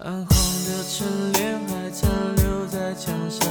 [0.00, 3.48] 暗黄的春联还残留在墙上，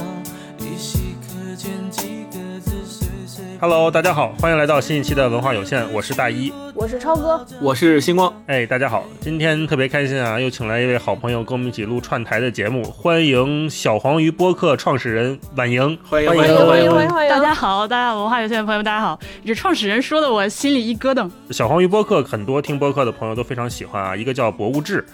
[0.58, 3.44] 依稀可见几个字岁岁。
[3.60, 6.50] Hello，大家好，欢迎来到新一期的文化有限，我是大一。
[6.74, 15.98] 我是超哥，我是星光，哎，大家好，今天特别开心啊，又请来一位好朋友跟我们一起录串台的节目，欢迎小黄鱼播客创始人婉莹。
[16.08, 17.30] 欢迎欢迎欢迎欢迎欢迎！
[17.30, 19.20] 大家好，大家好，文化有限的朋友们，大家好。
[19.44, 21.30] 这创始人说的，我心里一咯噔。
[21.50, 25.04] 小黄鱼播客很多听播客的朋友都非常喜欢啊，一个叫博物志，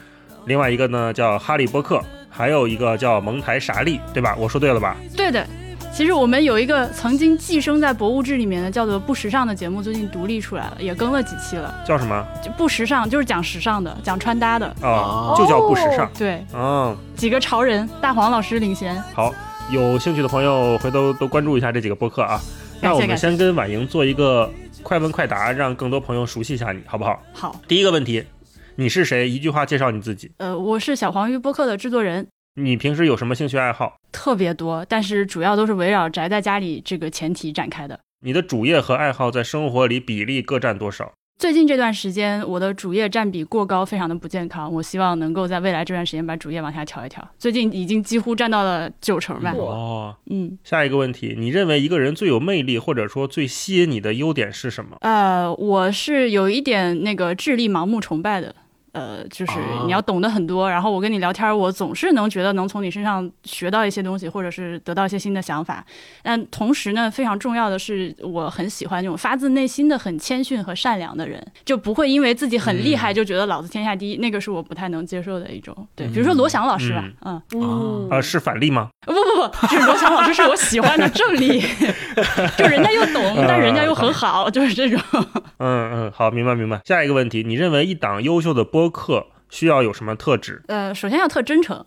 [0.46, 4.36] 另外一个呢叫哈利波克，还有一个叫蒙台傻利，对吧？
[4.38, 4.96] 我说对了吧？
[5.16, 5.46] 对的，
[5.92, 11.74] 其实我们有一个曾经寄生在博物志里面的叫做不时尚的节目，最近独立出来了，也更了几期了。
[11.86, 12.26] 叫什么？
[12.42, 14.74] 就不时尚就是讲时尚的，讲穿搭的。
[14.82, 16.10] 哦，就叫不时尚。
[16.18, 19.00] 对，嗯，几个潮人，大黄老师领衔。
[19.14, 19.32] 好，
[19.70, 22.40] 有兴趣的朋友回头都关注一下这几个播客啊。
[22.82, 24.50] 那我们先跟婉莹做一个
[24.82, 27.18] 快问快答，让更多朋友熟悉一下你，好不好？
[27.32, 28.22] 好，第一个问题，
[28.76, 29.28] 你是谁？
[29.30, 30.32] 一句话介绍你自己。
[30.38, 33.96] 呃，我是小黄鱼播客的制作人，你平时有什么兴趣爱好？
[34.10, 38.00] 特别多，但是主要都是围绕宅在家里这个前提展开的。
[38.24, 41.12] 你的主业和爱好在生活里比例各占多少？
[41.38, 44.72] 最近这段时间，我的主业占比过高，非常的不健康。
[44.72, 47.28] 我希望能够在未来这段时间把主业往下调一调。
[47.38, 49.52] 最近已经几乎占到了九成吧。
[49.52, 54.96] 哦，嗯，下一个问题，你认为一个人最有魅力或者说最吸引你的优点是什么？
[55.00, 58.54] 呃，我是有一点那个智力盲目崇拜的。
[58.94, 65.84] 呃，就是啊你要懂得很多，然后我跟你聊天，我总是能觉得能从你身上学到一些东西，或者是得到一些新的想法。
[66.22, 75.76] 但同时呢，非常重要的是，我很喜欢那种发自内心的很谦逊和善良的人，就不会因为自己很厉害就觉得老子天下第一，那个是我不太能接受的一种。
[75.96, 78.88] 对，比如说罗翔老师吧，嗯，嗯呃，是反例吗？
[79.04, 81.60] 不不不，就是罗翔老师是我喜欢的正例，
[82.56, 85.00] 就人家又懂，但人家又很好，就是这种。
[85.58, 86.80] 嗯嗯，好，明白明白。
[86.84, 90.62] 下一个问题，你认为一档优秀的播客需要有什么特质？
[90.68, 91.84] 呃，首先要特真诚，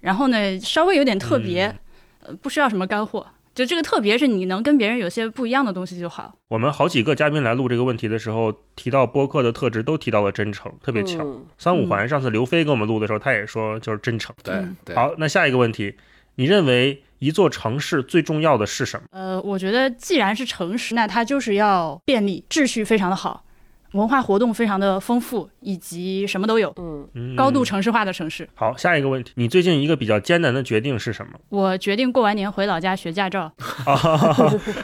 [0.00, 1.78] 然后呢，稍微有点特别，嗯
[2.26, 3.26] 呃，不需要什么干货。
[3.52, 6.32] 就这个特别是你能跟别人有些不一样的东西就好。
[6.48, 11.18] 我们好几个嘉宾来录这个问题的时候，提到播客的特质，都提到了真诚，特别巧。
[11.24, 14.34] 嗯三五环上次刘飞跟我们录的时候，他也说就是真诚。
[14.44, 15.94] 对嗯对，好，那下一个问题，
[16.36, 19.06] 你认为一座城市最重要的是什么？
[19.10, 23.44] 呃，我觉得既然是城市，那它就是要便利，秩序非常的好，
[23.92, 28.48] 文化活动非常的丰富，以及什么都有，嗯，嗯高度城市化的城市。
[28.54, 31.32] 好，下一个问题，你最近一个比较艰难的决定是什么？
[31.48, 33.50] 我决定过完年回老家学驾照。
[33.86, 33.96] 啊，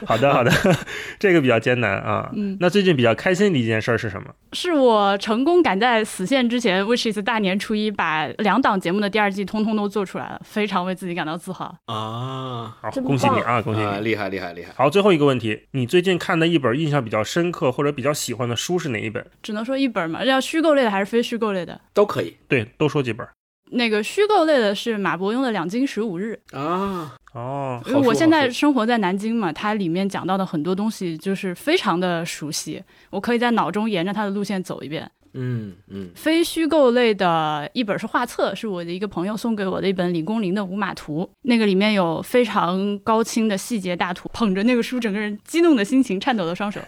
[0.06, 0.50] 好的好的，
[1.18, 2.30] 这个比较艰难啊。
[2.34, 4.28] 嗯，那最近比较开心的一件事儿是什么？
[4.52, 11.66] 是我成功赶在死线之前，which is 大年初一，把两档节目的第二季通通都做出来了，非常为自己感到自豪。
[11.86, 14.04] 啊，好，恭喜你啊，恭喜啊，你！
[14.04, 19.24] 厉害厉害厉害，好，最后一个问题，你最近看的一本印象比较深刻或者比较喜欢的书是哪一本？
[19.42, 21.80] 只能说一本嘛，要虚构类的还是非虚构类的？
[21.92, 23.26] 都可以对，多说几本。
[23.72, 32.80] 那个虚构类的是马伯庸的《两京十五日啊，哦，》，因为我现在生活在南京嘛，它里面讲到的很多东西就是非常的熟悉，
[33.10, 35.10] 我可以在脑中沿着它的路线走一遍。
[35.36, 46.80] 嗯嗯，非虚构类的一本是画册，是我的一个朋友送给我的一本李公麟的《五马图》，那个里面有非常高清的细节大图，捧着那个书，整个人激动的心情，颤抖的双手。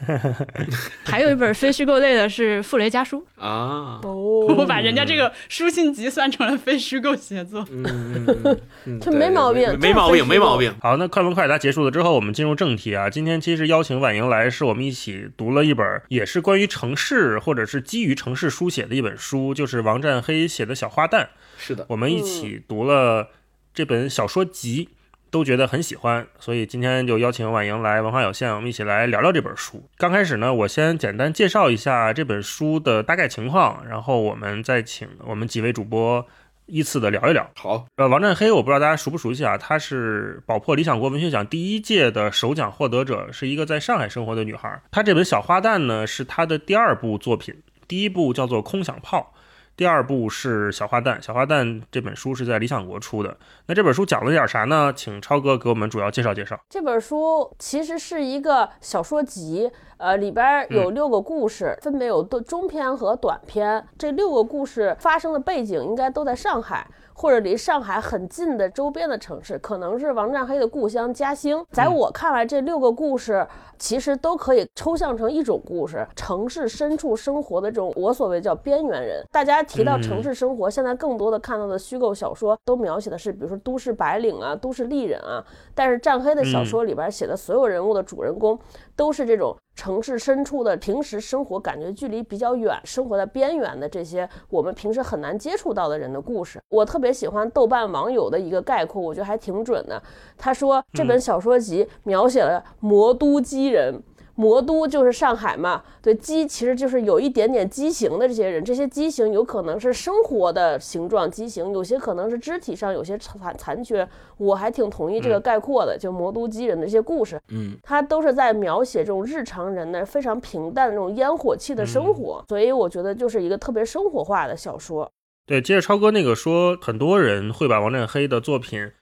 [1.04, 3.24] 还有一本非虚构类的是《傅雷家书。
[3.38, 7.64] 啊，哦，我把人家这个书信集算成了非虚构写作。
[7.70, 13.10] 嗯嗯嗯 嗯，这没毛病没毛病，没毛病，好，那快问快答结束了之后，我们进入正题啊。
[13.10, 21.24] 今天其实邀请婉莹来，是我们一起读了一本，也是关于城市或者是基于城市书写的一本书，就是王占黑写的《小花旦》。
[21.58, 23.30] 是的，我们一起读了
[23.74, 24.90] 这本小说集，
[25.28, 29.88] 都觉得很喜欢，所以今天就邀请婉莹来文化有限，我们一起来聊聊这本书。
[29.96, 36.24] 刚开始呢，我先简单介绍一下这本书的大概情况，然后我们再请我们几位主播
[36.66, 37.50] 依次的聊一聊。
[37.56, 39.58] 好，呃，王占黑，我不知道大家熟不熟悉啊？
[39.58, 44.80] 她是宝珀理想国文学奖第一届的首奖获得者，是一个在上海生活的女孩。
[44.90, 47.54] 她这本《小花旦》呢，是她的第二部作品，
[47.88, 49.32] 第一部叫做《空想炮》，
[49.74, 51.14] 第二部是《小花旦》。
[51.22, 53.34] 《小花旦》这本书是在理想国出的。
[53.66, 54.92] 那这本书讲了点啥呢？
[54.94, 56.60] 请超哥给我们主要介绍介绍。
[56.68, 63.82] 这本书其实是一个小说集，呃，里边儿有六个故事，分别有短中篇和短篇。
[63.96, 66.86] 这六个故事发生的背景应该都在上海。
[67.18, 71.66] 或者离上海很近的周边的城市，可能是王占黑的故乡嘉兴。
[71.72, 73.44] 在我看来，这六个故事
[73.76, 79.24] 其实都可以抽象成一种故事：城市深处生活的这种我所谓叫边缘人。
[79.32, 85.44] 大家提到城市生活，现在更多的看到的虚构小说都描写的是，比如说都市白领啊、都市丽人啊。
[85.74, 88.56] 但是占黑的小说里边写的所有人物的主人公
[88.94, 96.60] 都是这种城市深处的平时生活感觉距离比较远、生活在边缘的这些我们平时很难接触到的人的故事。
[96.68, 100.02] 我特别喜欢豆瓣网友的一个概括，我觉得还挺准的。
[100.36, 104.02] 他说这本小说集描写了魔都基人。
[104.38, 114.08] 魔都就是上海嘛，对，畸其实就是有一点点畸形的这些人，这些畸形有可能是生活的形状畸形，有些可能是肢体上有些残残缺。
[114.36, 125.10] 我还挺同意这个概括的，就魔都畸人的这些故事，嗯，他都是在描写这种日常人的非常平淡的这种烟火气的生活，所以我觉得就是一个特别生活化的小说。
[125.46, 128.92] 对，接着超哥那个说，很多人会把王占黑的作品。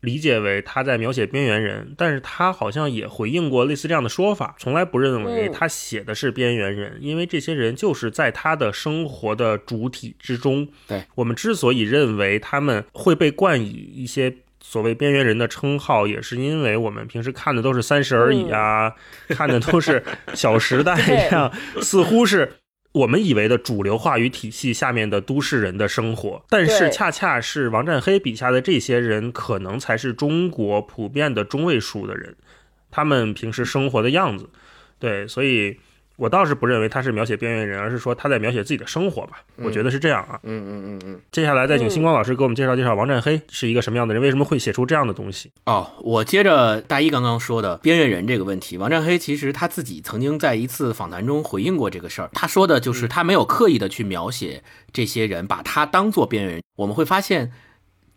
[0.00, 10.66] 理解为他在描写边缘人，但是他好像也回应过类似这样的说法，从来不认为他写的是边缘人，因为这些人就是在他的生活的主体之中。
[10.88, 18.94] 对我们之所以认为他们会被冠以一些所谓边缘人的称号，也是因为我们平时看的都是《三十而已》啊，
[19.28, 20.00] 看的都是
[20.34, 21.52] 《小时代 》这样，
[21.82, 22.50] 似乎是。
[22.92, 32.36] 我们以为的主流话语体系下面的都市人的生活，但是恰恰是王占黑笔下的这些人，可能才是中国普遍的中位数的人，
[32.90, 34.50] 他们平时生活的样子。
[34.98, 35.78] 对，所以。
[36.20, 39.42] 我倒是不认为他是描写边缘人，而是说他在描写自己的生活吧。
[39.56, 40.38] 我觉得是这样啊。
[40.42, 41.20] 嗯嗯嗯嗯。
[41.32, 45.50] 接下来再请星光老师给我们介绍介绍王占黑是一个什么样的人，为什么会写出这样的东西？
[45.64, 52.28] 哦，我接着大一刚刚说的边缘人这个问题，王占黑其实他自己曾经在一次访谈中回应过这个事儿。
[52.34, 54.62] 他说的就是他没有刻意的去描写
[54.92, 56.62] 这些人，把他当做边缘人。
[56.76, 57.50] 我们会发现，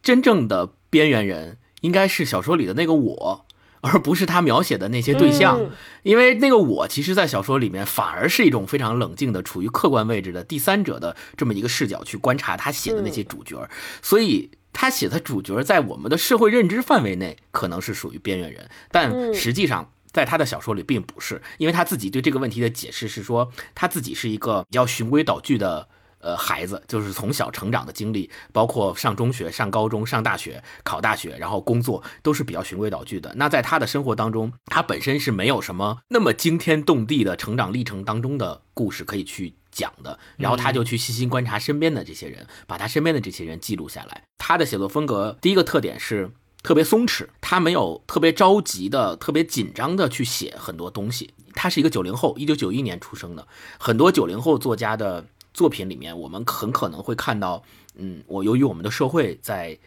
[0.02, 3.46] 真正的边缘人应该是小说里的那个我。
[3.84, 5.60] 而不是他描写的那些对象，
[6.04, 13.70] 因为那个我，其实，在小说里面反而是一种非常冷静的、处于客观位置的第三者的这么一个视角去观察他写的那些主角，
[14.02, 25.90] 所以他写的主角在我们的社会认知范围内可能是属于边缘人，但实际上在他的小说里并不是，因为他自己对这个问题的解释是说，他自己是一个比较循规蹈矩的。
[26.24, 33.34] 呃，孩子就是从小成长的经历，包括上中学、上高中、上大学、考大学，然后工作，都是比较循规蹈矩的。
[33.36, 40.18] 那在他的生活当中，他本身是没有什么那么惊天动地的成长历程当中的故事可以去讲的。
[40.38, 44.24] 然后他就去细心观察身边的这些人，把他身边的这些人记录下来。
[44.38, 46.32] 他的写作风格第一个特点是
[46.64, 51.34] 特别松弛，他没有特别着急的、特别紧张的去写很多东西。
[51.54, 53.46] 他是一个九零后，一九九一年出生的，
[53.78, 55.26] 很多九零后作家的。
[55.54, 57.64] 作品里面，我们很可能会看到，
[57.96, 59.78] 嗯，我由于我们的社会在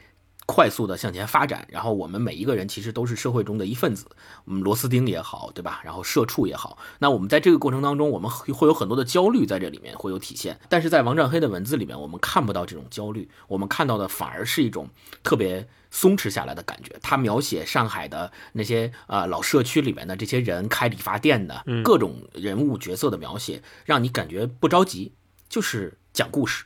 [0.49, 4.07] 快速的向前发展，然后我们每一个人其实都是社会中的一份子，
[4.45, 5.81] 我们螺丝钉也好，对吧？
[5.83, 10.61] 然后社畜也好，那我们在这个过程当中，我们会有很多的焦虑在这里面会有体现。
[10.69, 14.89] 但是在王占黑的文字里面，我们看不到这种焦虑，我们看到的反而是一种
[15.25, 16.97] 特别松弛下来的感觉。
[17.03, 25.13] 他描写上海的那些呃老社区里面的这些人，开理发店的各种人物角色的描写，让你感觉不着急。
[25.49, 26.65] 就是讲故事，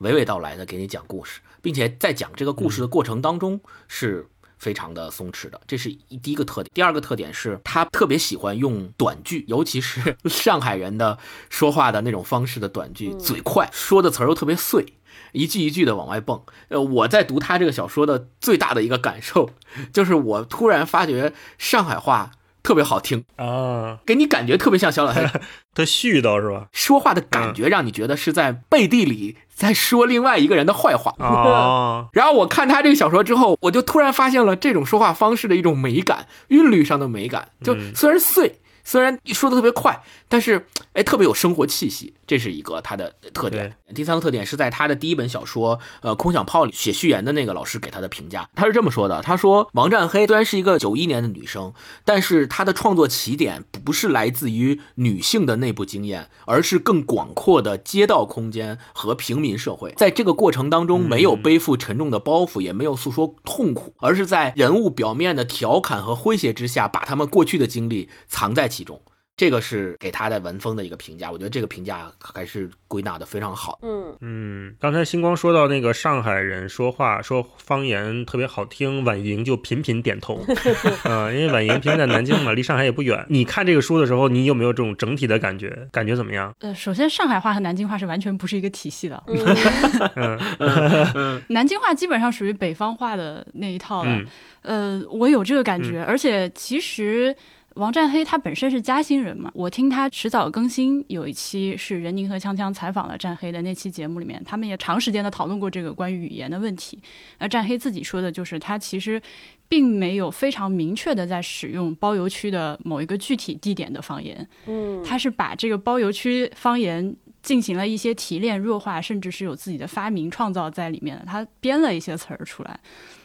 [0.00, 6.70] 娓娓道来的给你讲故事，并且在讲这个故事的过程当中是非常的松弛的，这是一第一个特点。
[6.72, 11.18] 第二个特点是他特别喜欢用短句，尤其是 上海人的
[11.50, 14.94] 说话的那种方式的短句，嘴快，说的词儿又特别碎，
[15.32, 16.42] 一句一句的往外蹦。
[16.68, 19.50] 呃，我在读他这个小说的最大的一个感受，
[19.92, 22.32] 就是我突然发觉上海话。
[22.62, 25.40] 特别好听啊，给你感觉特别像小老太太，
[25.74, 26.68] 他絮叨是吧？
[26.72, 32.08] 说话的感觉让你觉得是在背地里在说另外一个人的坏话啊。
[32.14, 37.48] 然后我看他这个小说之后，我就突然发现了这种说话方式的一种美感，韵律上的美感。
[37.62, 42.14] 就虽然碎，虽然说的特别快，但是哎，特别有生活气息。
[42.26, 43.74] 这是一个他的特点。
[43.94, 51.72] 第三个特点是在他的第一本小说《呃空想炮》里写序言的那个老师给他的评价，他是这么说的：他说王占黑虽然是一个九一年的女生，
[52.04, 59.92] 但是她的创作起点不是来自于女性的内部经验，而是更广阔的街道空间和平民社会。
[59.96, 69.00] 在这个过程当中，没有背负沉重的包袱，也没有诉说痛苦，而是在人物表面的调侃和诙谐之下，把他们过去的经历藏在其中。
[69.34, 73.78] 这个是给他的文风的一个评价，我觉得这个评价还是归纳的非常好。
[73.82, 80.44] 嗯嗯，刚才星光说到那个上海人说话说方言特别好听，婉莹就频频点头。
[81.04, 83.24] 嗯，因为婉莹平时在南京嘛，离上海也不远。
[83.30, 85.88] 你看这个书的时候，你有没有这种整体的感觉？
[85.90, 86.54] 感觉怎么样？
[86.60, 89.20] 呃，首先上海话和南京话是完全不是一个体系的。
[90.14, 94.20] 嗯， 南京话基本上属于北方话的那一套了。
[94.60, 97.34] 呃，我有这个感觉，而且其实。
[97.76, 106.98] 王占黑他本身是嘉兴人嘛，我听他迟早更新有一期是任宁和锵锵采访了占黑的那期节目里面，他们也长时间的讨论过这个关于语言的问题。
[107.38, 109.20] 而占黑自己说的就是他其实
[109.68, 122.78] 并没有非常明确的在使用包邮区的某一个具体地点的方言，嗯，他是把这个包邮区方言进行了一些提炼、弱化，甚至是有自己的发明创造在里面的，他编了一些词儿出来。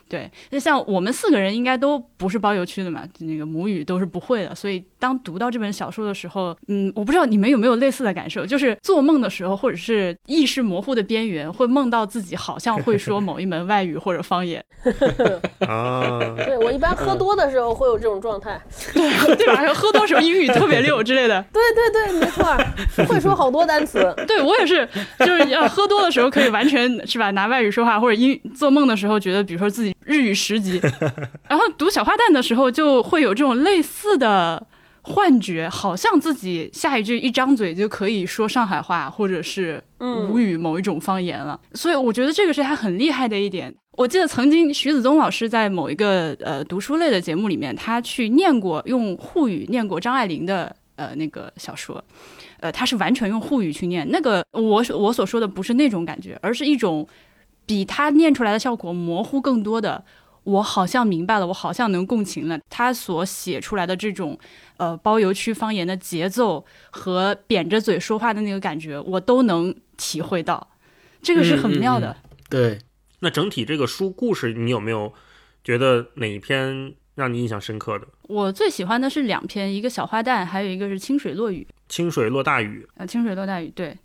[0.10, 14.64] 对，那像我们四个人应该都不是包邮区的嘛，那个母语都是不会的，所以当读到这本小说的时候，嗯，我不知道你们有没有类似的感受，就是做梦的时候，或者是意识模糊的边缘，会梦到自己好像会说某一门外语或者方言，
[15.68, 18.60] 啊，对我一般喝多的时候会有这种状态。
[18.94, 19.62] 对对吧？
[19.62, 21.44] 然后喝多时候英语特别溜之类的。
[21.52, 24.14] 对对对，没错，会说好多单词。
[24.28, 24.88] 对我也是，
[25.20, 30.82] 就是要喝多的时候可以完全是吧，拿外语说话，或者英做梦的时候觉得，比如说自己日语十级，
[31.48, 34.66] 然后读小花旦的时候就会有这种类似的
[35.02, 41.60] 幻觉，好像自己下一句一张嘴就可以说上海话或者是吴语某一种方言了。
[41.74, 43.74] 所以我觉得这个是他很厉害的一点。
[43.92, 52.04] 我记得曾经徐子东老师在某一个呃读书类的节目里面，他去念过用沪语念过张爱玲的呃那个小说，
[52.60, 54.08] 呃，他是完全用沪语去念。
[54.12, 57.08] 那个我我所说的不是那种感觉，而是一种
[57.68, 60.04] 比他念出来的效果模糊更多的。
[60.44, 62.58] 我好像明白了，我好像能共情了。
[62.70, 64.40] 他所写出来的这种
[64.78, 70.70] 呃包邮区方言的节奏和扁着嘴说话的那个感觉，我都能体会到。
[71.22, 72.16] 这个是很妙的。
[72.50, 72.80] 对，
[73.20, 75.12] 那整体这个书故事，你有没有
[75.66, 78.08] 觉得哪一篇让你印象深刻的？
[78.22, 81.68] 我最喜欢的是两篇，一个小花旦，还有一个是清水落雨。
[81.90, 83.98] 清水落大雨，呃，清水落大雨，对，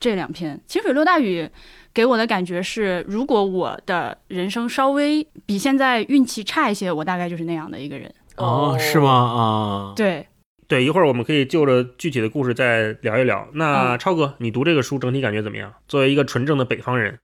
[0.00, 1.48] 这两篇清水落大雨
[1.92, 8.12] 给我的感觉是，如果我的人生稍微比现在运气差一些，我大概就是那样的一个人。
[8.36, 9.10] 哦，是吗？
[9.10, 10.26] 啊，对，
[10.66, 13.46] 对，一会儿我们可以就着具体的故事再聊一聊。
[13.52, 15.70] 那嗯超哥，你读这个书整体感觉怎么样？
[15.86, 17.18] 作为一个纯正的北方人，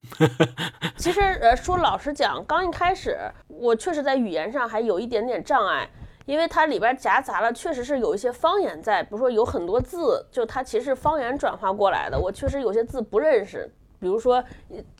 [0.99, 3.17] 其实呃，说老实讲，刚一开始
[3.47, 5.89] 我确实在语言上还有一点点障碍，
[6.27, 14.45] 因为它里边夹杂了确实是有一些方言在，比如说有很多字，就它其实是方言转化过来的，我确实有些字不认识，比如说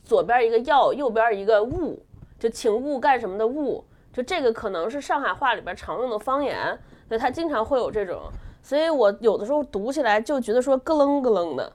[0.03, 2.01] 左边一个要，右边一个勿，
[2.39, 8.21] 就请勿干什么的勿，就这个可能是上海话里边常用的方言，对，它经常会有这种，
[8.63, 11.71] 所以我有的时候读起来就觉得说咯楞咯楞的。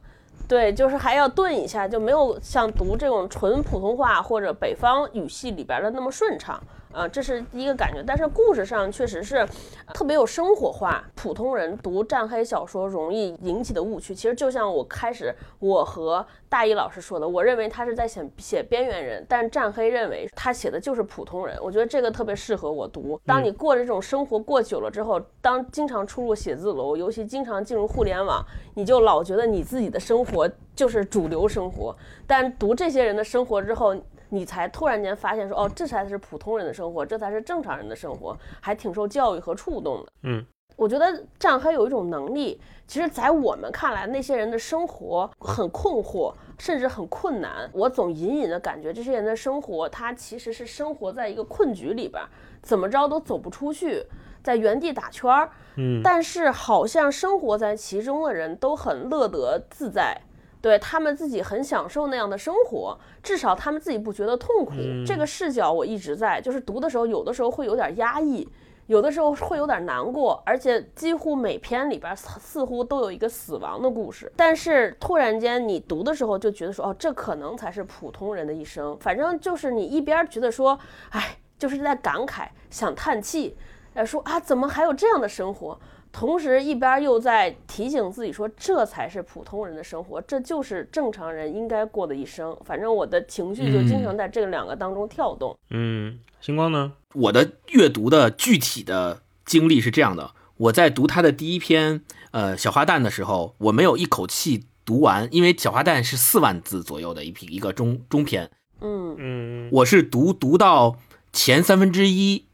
[0.48, 6.62] 对，就是还要顿一下，就没有像读这种纯普通话或者北方语系里边的那么顺畅。
[6.92, 11.02] 啊，这是第一个感觉，但是故事上确实是呃特别有生活化。
[11.14, 21.56] 普通人读战黑小说容易引起的误区，其实就像我开始我和大一老师说的，我认为他是在写写边缘人，但战黑认为他写的就是普通人。
[21.62, 23.18] 我觉得这个特别适合我读。
[23.24, 28.44] 当你过这种生活过久了之后，当经常出入写字楼，尤其经常进入互联网，
[28.74, 31.96] 你就老觉得你自己的生活就是主流生活。
[32.26, 33.94] 但读这些人的生活之后，
[34.32, 40.12] 你才突然间发现说，哦，这才是普通人的生活，这才是正常人的生活，还挺受教育和触动的。
[40.22, 40.42] 嗯，
[40.74, 47.68] 我觉得战黑有一种能力，其实，在我们看来，那些人的生活很困惑，甚至很困难。
[47.74, 52.22] 我总隐隐的感觉，这些人的生活，他其实是生活在一个困局里边，
[52.62, 54.02] 怎么着都走不出去，
[54.42, 55.50] 在原地打圈儿。
[55.76, 60.18] 嗯，但是好像生活在其中的人都很乐得自在。
[60.62, 64.72] 对他们自己很享受那样的生活，至少他们自己不觉得痛苦。
[65.04, 68.48] 这个视角我一直在，就是读的时候，有的时候会有点压抑，
[68.86, 74.32] 有的时候会有点难过，而且几乎每篇里边似似乎都有一个死亡的故事。
[74.36, 78.96] 但是突然间你读的时候就觉得说，哦，这可能才是普通人的一生。
[79.00, 80.78] 反正就是你一边觉得说，
[81.10, 83.56] 哎，就是在感慨、想叹气，
[83.94, 85.76] 呃，说啊，怎么还有这样的生活？
[86.12, 92.54] 同时一边又在提醒自己说，这才是普通人的生活，这就是正常人应该过的一生。
[92.66, 95.56] 反正我的情绪就经常在这两个当中跳动。
[95.70, 96.92] 嗯，星光呢？
[97.14, 102.02] 我的阅读的具体的经历是这样的：我在读他的第一篇
[102.32, 108.50] 呃小花旦的时候，我没有一口气读完，因为小花旦是四万字左右的一篇一个中中篇，
[108.82, 110.96] 嗯嗯，我是读读到
[111.32, 112.44] 前三分之一，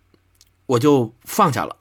[0.66, 1.77] 我就放下了。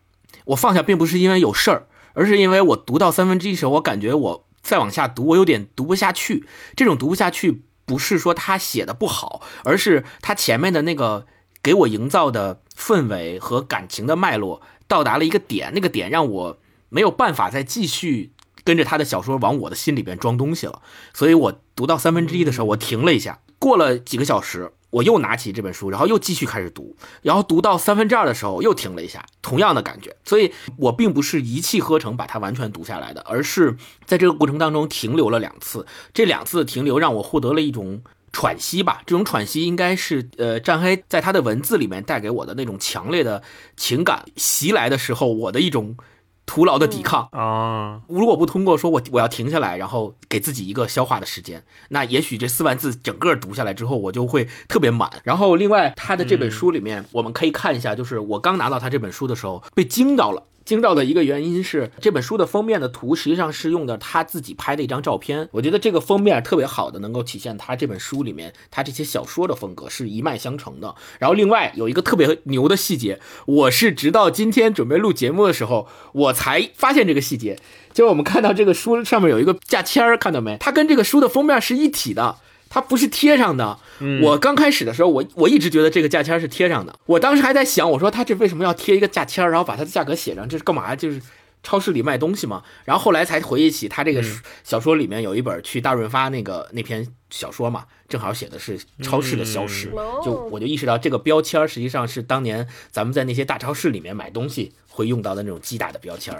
[0.47, 6.45] 我放下并不是因为有事儿，而是因为我读到三分之一时候，我感觉我再往下读，我有点读不下去。
[6.75, 11.25] 这种读不下去，不是说他写的不好，而是他前面的那个
[11.61, 18.31] 给我营造的氛围和感情的脉络到达了一个点，那个点让我没有办法再继续
[18.63, 20.81] 跟着他的小说往我的心里边装东西了。
[21.13, 23.39] 所以我读到三分之一的时候，我停了一下。
[23.59, 30.15] 过了几个小时，我又拿起这本书，然后又继续开始读，然后读到三分之二的时候又停了一下，同样的感觉。
[30.23, 33.75] 所以我并不是一气呵成把它完全读下来的，而是
[34.05, 35.85] 在这个过程当中停留了两次。
[36.13, 38.01] 这两次的停留让我获得了一种
[38.31, 39.01] 喘息吧。
[39.05, 43.43] 这种喘息应该是呃，战黑在他的文字里面带给我的那种强烈的
[43.75, 45.97] 情感袭来的时候，我的一种。
[46.47, 48.01] 徒劳的抵抗啊！
[48.07, 55.11] 如果不通过说我我要停下来，然后给自己一个消化的时间，那也许这四万字整个读下来之后，我就会特别满。
[55.23, 60.41] 然后另外他的这本书里面，我们可以看一下，就是我刚拿到他这本书的时候被惊到了。
[60.67, 65.47] 惊到的一个原因是，这本书的封面的图实际上是用的他自己拍的一张照片。
[65.53, 70.93] 我觉得这个封面特别好的，能够体现他这本书里面他这些小说的风格是一脉相承的。
[71.19, 77.57] 然后另外有一个特别牛的细节，我是直到今天准备录节目的时候，我才发现这个细节。
[77.93, 80.57] 就是我们看到这个书上面有一个价签儿，看到没？
[80.59, 82.35] 它跟这个书的封面是一体的。
[82.69, 83.79] 它不是贴上的，
[84.21, 86.97] 我刚开始的时候，我我一直觉得这个价签是贴上的。
[87.05, 90.95] 我当时还在想，我说他这为什么要贴一个价签，然后把它的价格写上，这是干嘛？
[90.95, 91.21] 就是
[91.63, 92.63] 超市里卖东西嘛。
[92.85, 94.23] 然后后来才回忆起，他这个
[94.63, 99.91] 小说里面有一本去大润发那个那篇小说嘛，正好写的是超市的消失，
[100.23, 106.33] 就我就意识到这个标签实际上是当年咱们在那些大超市里面买东西会用到的那种击打的标签。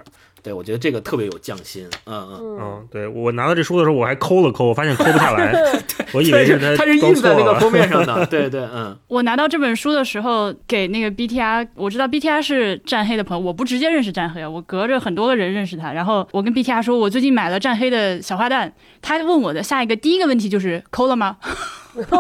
[0.47, 5.51] 对，我觉得这个特别有匠心，嗯嗯嗯，对我拿到这书的时候，我还抠了抠，我发现抠不下来，
[6.13, 8.97] 我以为是它它是印在那个封面上的， 对对嗯。
[9.09, 15.91] 我拿到这本书的时候，给那个 BTR，我知道 BTR 是战黑的朋友，我不直接认识战黑，我隔着很多个人认识他。
[15.91, 21.35] 然后我跟 BTR 说，我最近买了战黑的小花旦，他问我的下一个第一个问题就是抠了吗？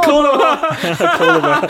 [0.01, 0.55] 抠了吗？
[1.17, 1.61] 抠了吗？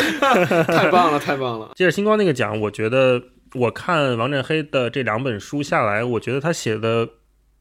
[0.66, 1.70] 太棒了，太棒了。
[1.76, 3.22] 接着星光那个讲，我觉得。
[3.54, 7.10] 我看王振黑的这两本书下来，我觉得他写的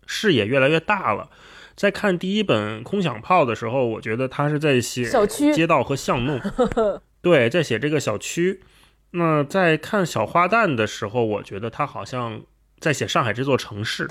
[0.06, 1.30] 视野越来越大了。
[1.74, 6.40] 在看第一本《空想炮》的时候，我觉得他是在写小区、街道和巷弄，
[7.20, 8.62] 对，在写这个小区。
[9.10, 12.40] 那在看《小花旦》的时候，我觉得他好像
[12.78, 14.06] 在写上海这座城市，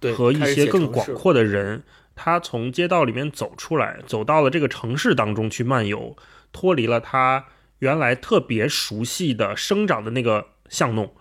[0.00, 1.82] 对，和一些更广阔的人。
[2.16, 6.16] 他从街道里面走出来，走到了这个城市当中去漫游，
[6.52, 7.46] 脱离了他
[7.78, 11.14] 原来特别熟悉的生长的那个巷弄。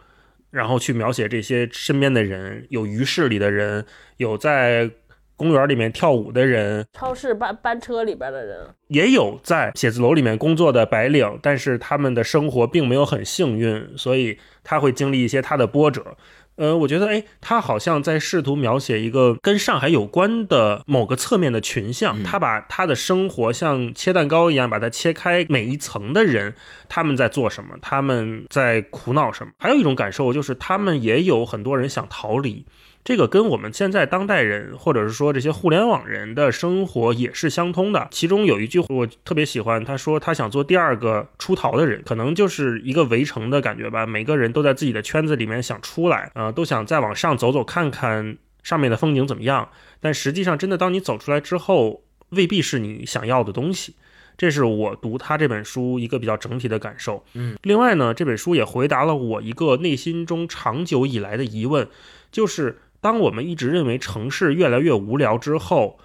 [0.52, 3.86] 然后去描写这些身边的人，有鱼市里的人，
[4.18, 4.90] 有在
[5.36, 16.18] 公园里面跳舞的人，超市班班车里边的人，也有在写字楼里面工作的白领，但是他们的生活并没有很幸运，所以他会经历一些他的波折。
[16.60, 22.22] 呃，我觉得，哎，他好像在试图描写一个跟上海有关的某个侧面的群像。
[22.22, 26.54] 他把他的生活像切蛋糕一样，把它切开每一层的人，
[26.90, 29.54] 他们在做什么，他们在苦恼什么。
[29.58, 32.66] 还有一种感受就是，他们也有很多人想逃离。
[33.10, 38.08] 这个跟我们现在当代人，或者是说这些互联网人的生活也是相通的。
[38.12, 44.06] 其中有一句我特别喜欢，他说他想做第二个出逃的人，可能就是一个围城的感觉吧。
[44.06, 49.70] 每个人都在自己的圈子里面想出来，啊，都想再往上走走看看上面的风景怎么样。
[50.00, 53.96] 但实际上，真的当你走出来之后，未必是你想要的东西。
[54.38, 57.26] 这是我读他这本书一个比较整体的感受。
[57.34, 61.88] 嗯，另外呢，这本书也回答了我一个内心中长久以来的疑问，
[62.32, 62.78] 就是。
[63.02, 66.00] 当我们一直认为城市越来越无聊之后，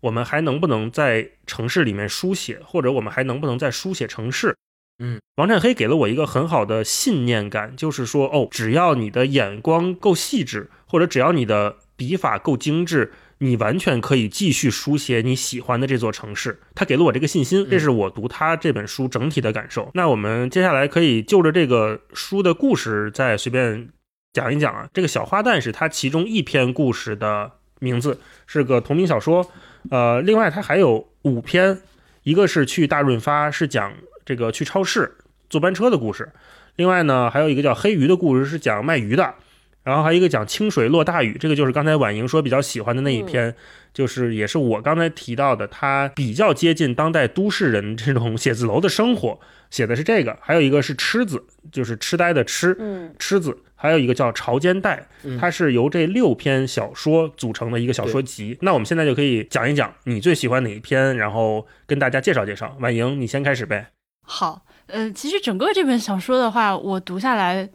[0.00, 4.56] 我们还能不能在城市里面书写，或者我们还能不能再书写城市？
[4.98, 16.60] 嗯，王占黑给了我一个很好的信念感，就是说，哦，只要你的眼光够细致，或者只要你的笔法够精致，你完全可以继续书写你喜欢的这座城市。
[16.74, 19.90] 他给了我这个信心，这是我读他这本书整体的感受。
[19.94, 23.88] 那我们接下来可以就着这个书的故事再随便。
[24.32, 29.50] 讲一讲啊，这个小花旦是他其中一篇故事的名字，是个同名小说。
[29.90, 31.80] 呃，另外他还有五篇，
[32.22, 33.92] 一个是去大润发，是讲
[34.24, 35.16] 这个去超市
[35.48, 36.30] 坐班车的故事。
[36.76, 39.34] 另外呢，还有一个叫黑鱼的故事，是讲卖鱼的。
[39.82, 43.56] 然后还有一个讲清水落大雨，这个就是刚才婉莹说比较喜欢的那一篇，
[43.92, 50.38] 就是也是我刚才提到的，它比较接近当代都市人这种写字楼的生活，写的是这个。
[50.40, 53.56] 还有一个是痴子，就是痴呆的痴，嗯痴子。
[53.82, 58.58] 还有一个叫《潮间带》，它是由这六篇小说组成的一个小说集。
[58.60, 62.76] 那我们现在就可以讲一讲你最喜欢哪一篇，然后跟大家介绍介绍。
[62.80, 63.86] 婉莹，你先开始呗。
[64.22, 67.66] 好，呃，其实整个这本小说的话，我读下来，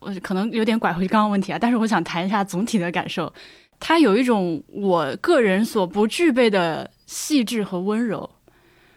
[0.00, 3.32] 我可能有点拐回刚刚问题啊，但是我想谈一下总体的感受。
[3.80, 8.28] 他有一种我个人所不具备的细致和温柔。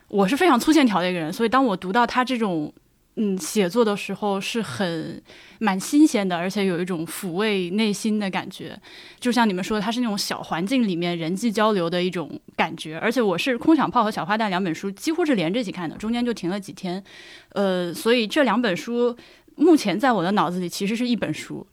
[0.07, 2.73] 我是非常粗线条的一个人，所以当我读到他这种。
[3.21, 5.21] 嗯，写作的时候是很
[5.57, 8.79] 蛮新鲜的，而且有一种抚慰内心的感觉。
[9.19, 12.97] 就像你们说的，它是那种小环境里面人际交流的一种感觉。
[12.97, 17.03] 而且我是《空想炮》和《小花旦》两本书几乎是连着一起看的，中间就停了几天。
[17.49, 19.13] 呃，所以这两本书
[19.57, 21.67] 目前在我的脑子里其实是一本书。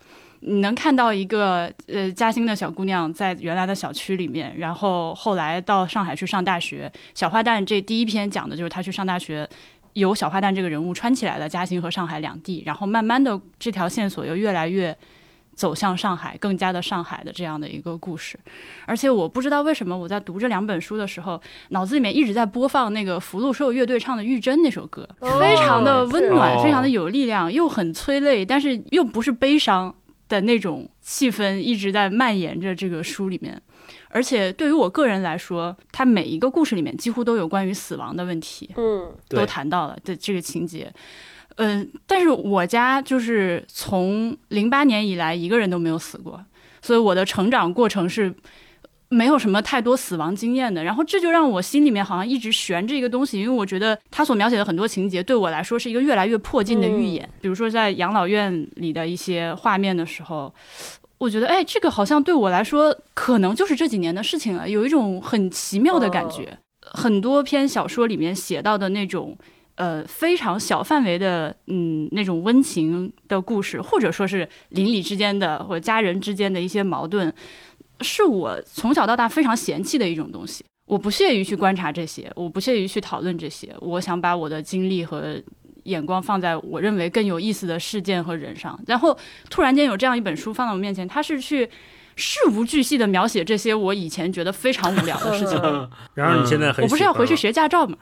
[0.48, 6.90] 你能看到一个呃嘉兴的小姑娘在原来的小区里面，然后后来到上海去上大学。
[7.14, 9.48] 小花旦这第一篇讲的就是她去上大学，
[9.94, 14.96] 由小花旦这个人物穿起来的嘉兴和上海两地，然后慢慢的这条线索又越来越
[15.56, 18.38] 走向上海，更加的上海的这样的一个故事。
[18.86, 25.08] 而且我不知道为什么我在读这两本书的时候，脑子里面一直在播放那个福禄寿乐队唱的《玉珍》那首歌，
[25.40, 29.92] 非常的温暖，非常的有力量，又很催泪，但是又不是悲伤。
[30.28, 33.60] 的那种气氛一直在蔓延着这个书里面，
[34.08, 40.92] 而且对于我个人来说，它每一个故事里面几乎都有关于死亡的问题，嗯都谈到了的这个情节。
[41.58, 46.44] 嗯、但是我家就是从零八年以来一个人都没有死过，
[46.82, 48.34] 所以我的成长过程是
[49.08, 50.82] 没有什么太多死亡经验的。
[50.84, 57.28] 然后这就让我心里面好像一直悬着一个东西，因为我觉得他所描写的很多情节对我来说是一个越来越迫近的预演。
[57.40, 60.52] 比如说在养老院里的一些画面的时候。
[61.18, 66.58] 我觉得，哎，这个好像对我来说，可能就是这几年的事情了，有一种很奇妙的感觉。
[66.82, 69.34] 很多篇小说里面写到的那种，
[69.76, 77.32] 呃，非常小范围的，嗯，那种温情的故事，或者说是邻里之间的或者家人之间的一些矛盾，
[78.00, 80.64] 是我从小到大非常嫌弃的一种东西。
[80.86, 83.74] 我不屑于去观察这些，我不屑于去讨论这些。
[83.80, 85.34] 我想把我的精力和
[85.82, 88.78] 眼光放在我认为更有意思的事件和人上。
[88.86, 89.16] 然后
[89.50, 91.68] 突然间有这样一本书放到我面前，它是去
[92.14, 95.60] 事无巨细的描写这些我以前觉得非常无聊的事情。
[96.14, 97.96] 然后你现在很我不是要回去学驾照吗？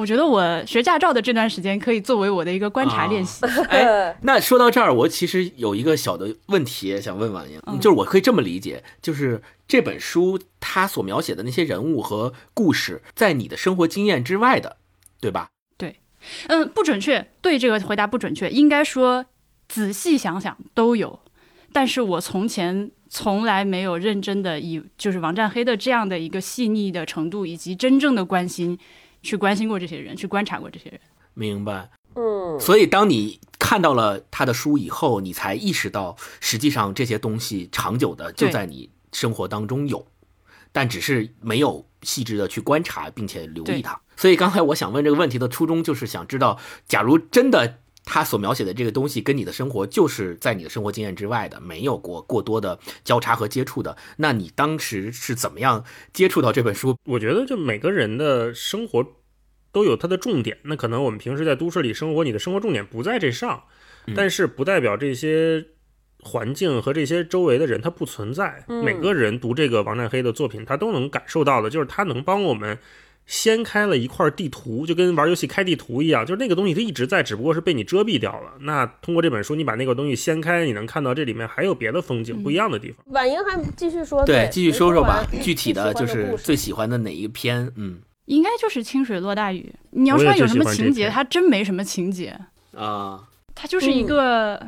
[0.00, 3.44] 我觉得我学驾照的这段时间可以作为我的一个观察练习。
[3.68, 7.78] 哎， 那说到这儿，我其实有一个小的问题想问婉莹，嗯。
[7.78, 14.78] 就是我可以这么理解，就是这本书它所描写的那些人物和故事，在你的生活经验之外的，
[15.20, 15.50] 对吧？
[15.76, 15.96] 对。
[16.46, 19.26] 嗯，不准确，对这个回答不准确，应该说
[19.68, 21.20] 仔细想想都有，
[21.74, 28.78] 但是我从前从来没有认真的以就是王占黑的这样的一个细腻的程度，以及真正的关心
[29.22, 31.00] 去关心过这些人，去观察过这些人。
[31.34, 31.90] 明白。
[32.14, 40.04] 嗯，所以当你看到了他的书以后，你才意识到，实际上这些东西长久的就在你生活当中有，
[40.72, 44.00] 但只是没有细致的去观察并且留意它。
[44.16, 47.78] 所以刚才我想问这个问题的初衷，就是想知道，假如真的
[48.12, 56.96] 他所描写的这个东西跟你的生活就是在你的生活经验之外的，没有过过多的交叉和接触的，那你当时是怎么样接触到这本书？
[57.04, 59.06] 我觉得就每个人的生活
[59.70, 63.62] 都有它的重点，那可能我们平时在都市里生活，你的生活重点不在这上，
[64.16, 65.64] 但是不代表这些
[66.18, 68.64] 环境和这些周围的人它不存在。
[68.66, 72.76] 嗯每个人读这个王占黑的作品，他都能感受到的，就是他能帮我们。
[73.30, 78.54] 掀开了一块地图，就跟玩游戏开地图一样，就是那个东西它一直在，只不过是被你遮蔽掉了。
[78.62, 83.04] 那通过这本书，你把那个东西掀开，你能看到这里面还有别的风景，不一样的地方。
[83.14, 87.70] 婉莹还继续说，对，继续说说吧具体的就是最喜欢的哪一篇？
[87.76, 89.72] 嗯应该就是清水落大雨。
[89.90, 92.36] 你要说有什么情节，篇它真没什么情节，
[92.76, 93.22] 啊，
[93.54, 94.60] 她就是一个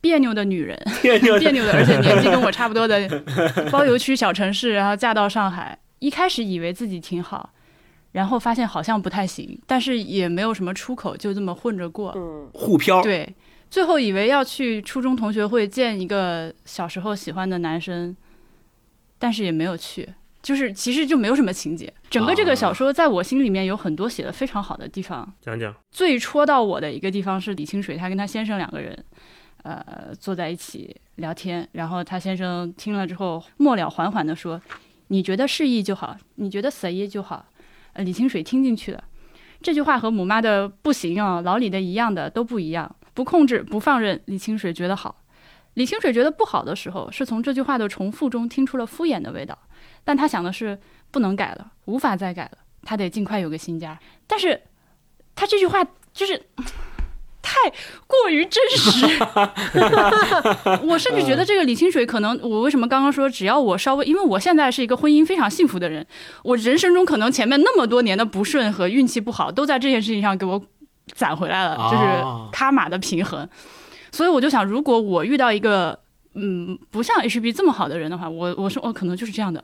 [0.00, 0.76] 别扭的女人。
[1.02, 3.08] 别扭的，而且年纪跟我差不多的
[3.70, 7.50] 包邮区小城市，然后嫁到上海，一开始以为自己挺好，
[8.16, 12.14] 然后发现好像不太行，但是也没有什么出口，就这么混着过。
[12.16, 13.30] 嗯互飘，对，
[13.68, 18.16] 最后以为要去初中同学会见一个小时候喜欢的男生，
[19.18, 20.08] 但是也没有去。
[20.40, 28.96] 就是其实就没有什么情节，整个这个小说在我心里面有很多写的非常好的地方，讲讲，最戳到我的一个地方是李清水，他跟她先生两个人，
[29.62, 34.58] 呃，坐在一起聊天，然后她先生听了之后，末了缓缓地说
[35.08, 37.44] ：“你觉得适意就好，你觉得随意就好。”
[37.98, 39.04] 李清水听进去了，
[39.62, 44.20] 这句话和母妈的“不行啊，老李的一样的都不一样，不控制，不放任”。
[44.26, 45.22] 李清水觉得好，
[45.74, 49.58] 李清水觉得不好的时候，是从这句话的重复中听出了敷衍的味道，
[50.04, 50.78] 但他想的是
[51.10, 53.98] 不能改了，无法再改了，他得尽快有个新家。
[54.26, 54.60] 但是
[55.34, 56.40] 他这句话就是
[57.48, 57.72] 太
[58.08, 59.06] 过于真实，
[60.82, 66.04] 我甚至觉得这个李清水可能，我为什么刚刚说只要我稍微，因为我现在是一个婚姻非常幸福的人，
[66.42, 70.60] 我人生中可能前面那么多年的不顺和运气不好，都在这件事情上给我
[71.14, 72.04] 攒回来了，哦就是
[72.50, 73.48] 卡玛的平衡。
[74.10, 75.96] 所以我就想，如果我遇到一个
[76.34, 79.62] 嗯不像 HB 这么好的人的话，我我说我可能就是这样的，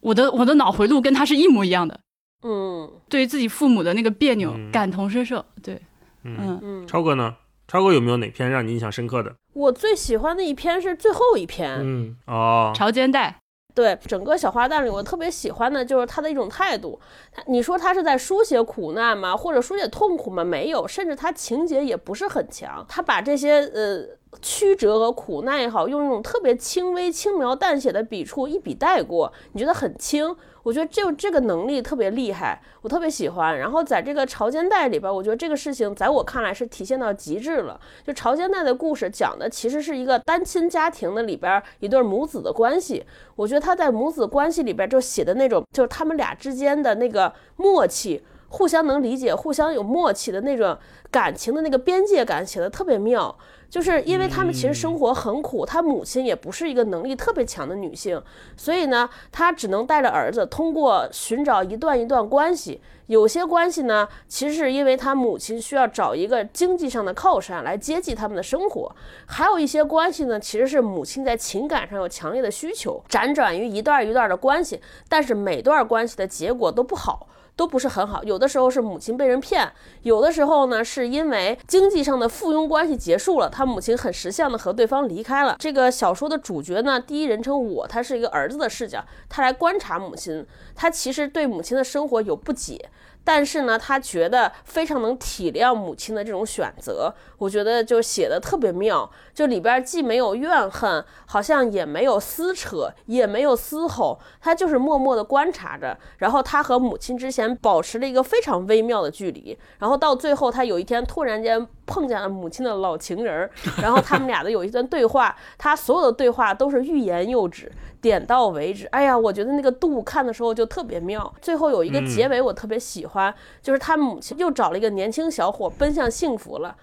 [0.00, 1.98] 我的我的脑回路跟他是一模一样的。
[2.46, 5.42] 嗯，对于自己父母的那个别扭，嗯感同身受。
[5.62, 5.80] 对，
[6.24, 7.36] 嗯，嗯，超哥呢？
[7.66, 9.34] 超哥有没有哪篇让你印象深刻的？
[9.54, 13.40] 我最喜欢的一篇是最后一篇，嗯，哦，潮肩带，
[13.74, 17.00] 对整个小花旦里，我特别喜欢的就是他的一种态度。
[17.32, 19.34] 他你说他是在书写苦难吗？
[19.34, 20.44] 或者书写痛苦吗？
[20.44, 22.84] 没有，甚至他情节也不是很强。
[22.86, 24.06] 他把这些呃
[24.42, 30.36] 曲折和苦难也好，用一种特别轻微、轻描淡写的笔触一笔带过，你觉得很轻。
[30.64, 33.56] 我觉得就这个能力特别厉害，我特别喜欢。
[33.56, 37.80] 然后在这个潮间带里边，我觉得这个事情在我看来是体现到极致了。
[38.04, 43.04] 就潮间带的故事讲的其实是一个单亲家庭的里边一对母子的关系。
[43.36, 50.78] 我觉得他在母子关系里边就写的那种，就是他们俩之间的那个默契，互相能理解、互相有默契的那种
[51.10, 53.36] 感情的那个边界感，写的特别妙。
[53.68, 58.22] 就是因为他们其实生活很苦，他母亲也不是一个能力特别强的女性，
[58.56, 62.80] 所以呢，他只能带着儿子通过寻找一段一段关系。
[63.06, 68.88] 有些关系呢，其实是因为他母亲需要找一个经济上的靠山来接济他们的生活；
[69.26, 77.26] 还有一些关系呢，其实是母亲在情感上有强烈的需求，辗转于一段一段的关系，但是每段关系的结果都不好。
[77.56, 79.70] 都不是很好，有的时候是母亲被人骗，
[80.02, 85.56] 有的时候呢是因为经济上的附庸关系结束了，他母亲很识相的和对方离开了。
[85.58, 92.90] 这个小说的主角呢，第一人称我，他是一个儿子的视角，他来观察母亲，他其实对母亲的生活有不解。
[93.24, 99.10] 但是呢，他觉得非常能体谅母亲的这种选择，我觉得就写的特别妙。
[99.32, 105.98] 就里边既没有怨恨，好像也没有撕扯，也没有嘶吼，他就是默默的观察着。
[106.18, 109.58] 然后他和母亲之前保持了一个非常微妙的距离。
[109.78, 113.48] 然后到最后，他有一天突然间碰见了母亲的老情人，
[113.80, 117.70] 然后他们俩的有一段对话，他所有的对话都是欲言又止。
[118.00, 121.34] 点到为止，哎呀，我觉得那个度看的时候就特别妙。
[121.40, 126.76] 最后有一个结尾，我特别喜欢，就是他母亲又找了一个年轻小伙奔向幸福了。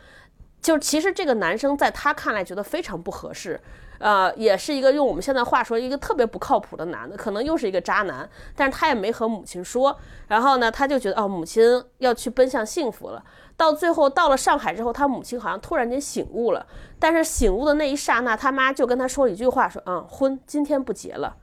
[0.59, 3.59] 就其实这个男生在他看来觉得非常不合适，
[3.99, 9.95] 呃，也是一个用我们现在话说一个特别不靠谱的男的，可能又是一个渣男，但是他也没和母亲说。
[10.27, 13.23] 然后呢，他就觉得哦，母亲要去奔向幸福了。
[13.61, 16.65] 到最后到了上海之后，他母亲好像突然间醒悟了，
[16.97, 21.35] 但是醒悟的那一刹那，他妈就跟他说了一句话，说嗯，婚今天不结了，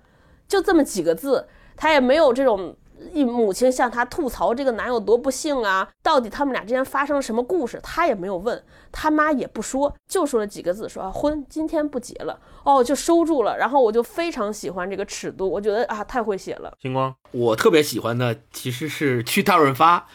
[0.49, 2.75] 就这么几个字，他也没有这种。
[3.13, 13.57] 一母亲向他吐槽这个男友多不幸啊，到底他们俩之间发生了什么故事，他也没有问，他妈也不说，就说了几个字，说啊婚今天不结了，哦就收住了。
[13.57, 16.73] 然后我就非常喜欢这个尺度，我觉得啊太会写了。
[16.81, 20.07] 星光，我特别喜欢的其实是去大润发，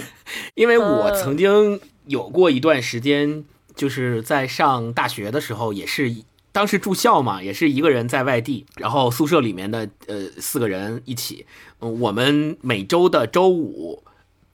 [0.54, 3.44] 因为我曾经有过一段时间，
[3.74, 6.14] 就是在上大学的时候，也是
[6.56, 11.44] 当时住校嘛，也是一个人在外地，然后宿舍里面的呃四个人一起，
[11.80, 14.02] 嗯，我们每周的周五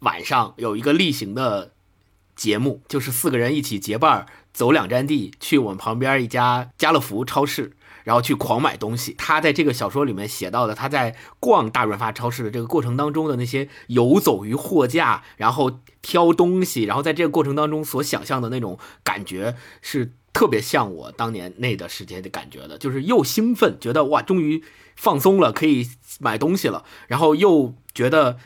[0.00, 1.70] 晚上有一个例行的
[2.34, 7.76] 节目，就是四个人一起结伴儿走两站地，去我们旁边一家家乐福超市。
[8.04, 9.14] 然后去狂买东西。
[9.16, 24.62] 他在这个小说里面写到的，他在逛大润发超市的这个过程当中的那些游走于货架，然后挑东西，然后在这个过程当中所想象的那种感觉，是特别像我当年那段时间的感觉的，就是又兴奋，觉得哇，终于
[24.96, 25.86] 放松了，可以
[26.20, 28.38] 买东西了，然后又觉得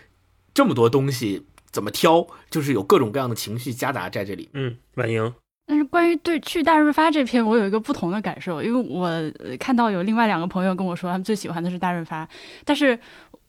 [0.53, 4.49] 这么多东西怎么挑，就是有各种各样的情绪夹杂在这里。
[4.55, 5.33] 嗯，婉莹，
[5.67, 12.29] 但是关于对去大润发这篇，我有一个不同的感受，因为我呃看到有另外两个朋友跟我说，他们最喜欢的是大润发，
[12.65, 12.99] 但是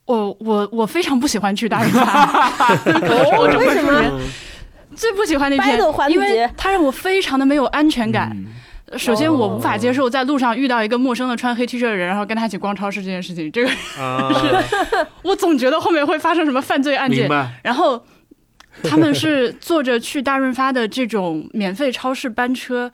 [0.06, 4.21] 我我我非常不喜欢去大润发，我， 为什么？
[4.98, 8.32] 最不喜欢那篇 Battle 环，节因为它让我非常的没有安全感。
[8.34, 8.48] 嗯
[8.98, 13.52] 首先，我无法接受在路上遇到一个陌生的穿黑 T 恤的人，然后跟他一起逛超市这件事情。
[13.52, 13.70] 这个
[14.02, 14.32] 啊，
[15.24, 17.30] 我总觉得后面会发生什么犯罪案件。
[17.62, 18.02] 然后
[18.84, 22.90] 他们是坐着去大润发的这种免费超市班车，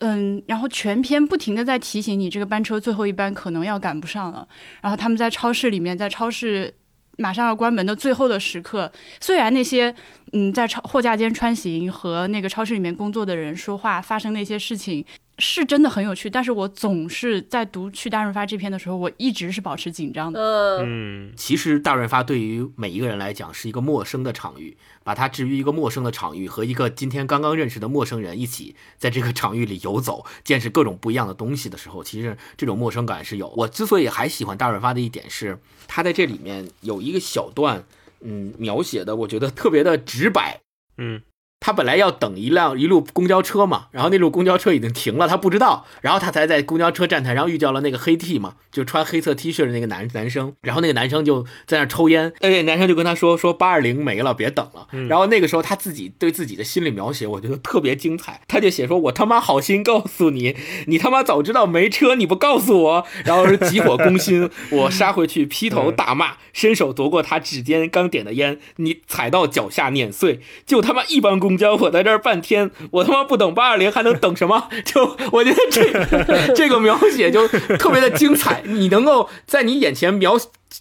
[0.00, 4.46] 嗯，然后全篇不停的在提醒你这个班车最后一班可能要赶不上了。
[4.82, 6.74] 然后他们在超市里面，在超市
[7.16, 9.94] 马上要关门的最后的时刻，虽然那些
[10.32, 15.04] 嗯在超货架间穿行和那个超市里面工作的人说话发生那些事情。
[15.40, 20.40] 是真的很有趣，但是我总是在读去大润发这篇的时候，我一直是保持紧张的。
[20.40, 33.46] 嗯，嗯，其实大润发对于每一个人来讲是一个陌生的场域，把它置于一个陌生的场域，和一个今天刚刚认识的陌生人一起在这个场域里游走，见识各种不一样的东西的时候，其实这种陌生感是有。
[33.50, 37.84] 我之所以还喜欢大润发的一点是，它在这里面有一个小段，
[38.20, 40.60] 嗯，描写的我觉得特别的直白，
[40.96, 41.22] 嗯。
[41.60, 54.86] 他本来要等一辆一路公交车嘛，然后那路公交车已经停了，他不知道，然后他才在公交车站台上遇到了那个黑 T 嘛，就穿黑色 T 恤的那个男男生，然后那个男生就在那抽烟，那个，男生就跟他说说八二零没了，别等了。
[55.08, 74.68] 然后那个时候他自己对自己的心理描写，我觉得特别精彩，他就写说我他妈好心告诉你，你他妈早知道没车你不告诉我，然后是急火攻心， 我杀回去劈头大骂，伸手夺过他指尖刚点的烟，你踩到脚下碾碎，就他妈一帮公交，我在这儿半天，我他妈不等八二零还能等什么？
[74.84, 80.36] 就我觉得这 这个描写就特别的精彩，你能够在你眼前描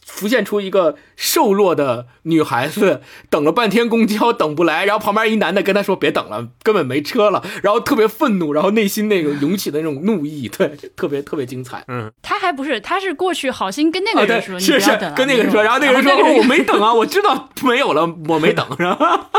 [0.06, 11.86] 浮现出一个瘦弱的女孩子，等了半天公交等不来，然后旁边一男的跟她说别等了，根本没车了，然后特别愤怒，然后内心那个涌起的那种怒意，对，特别特别精彩。
[11.88, 19.30] 嗯，他还不是，他是过去好心跟那个人说，你是是跟那个人说，然后那个人说、我没等啊，我知道没有了，我没等，是吧？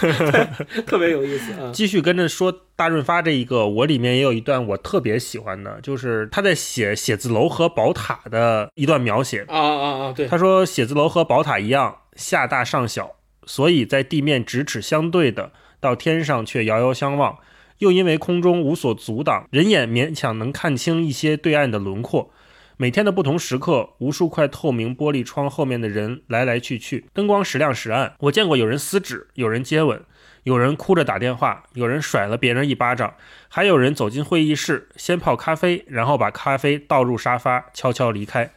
[0.00, 1.70] 对 特别有意思啊。
[1.72, 9.44] 继续跟着说大润发这一个，我里面也有一段我特别喜欢的，就是他在写写字楼和宝塔的一段描写。
[9.48, 10.12] 啊啊啊！
[10.12, 13.12] 对，他说，写字楼和宝塔一样，下大上小，
[13.46, 17.38] 所以在地面咫尺相对的，到天上却遥遥相望。
[17.78, 22.30] 又因为空中无所阻挡，人眼勉强能看清一些对岸的轮廓。
[22.76, 28.14] 每天的不同时刻，无数块透明玻璃窗后面的人来来去去，灯光时亮时暗。
[28.18, 30.02] 我见过有人撕纸，有人接吻，
[30.42, 33.14] 有人哭着打电话，有人甩了别人一巴掌，
[33.48, 38.50] 还有人走进会议室，先泡咖啡，然后把咖啡倒入沙发，悄悄离开。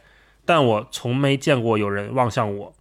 [0.44, 2.74] 但我从没见过有人望向我。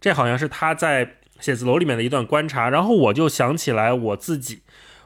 [0.00, 4.60] 这好像是他在写字楼里面的一段观察，然后我就想起来我自己，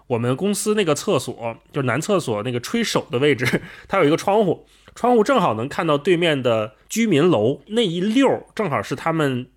[0.08, 4.66] 我们公司那个厕所，就男厕所那个吹手的位置，它有一个窗户，
[4.98, 9.48] 窗户正好能看到对面的居民楼那一溜，正好是他们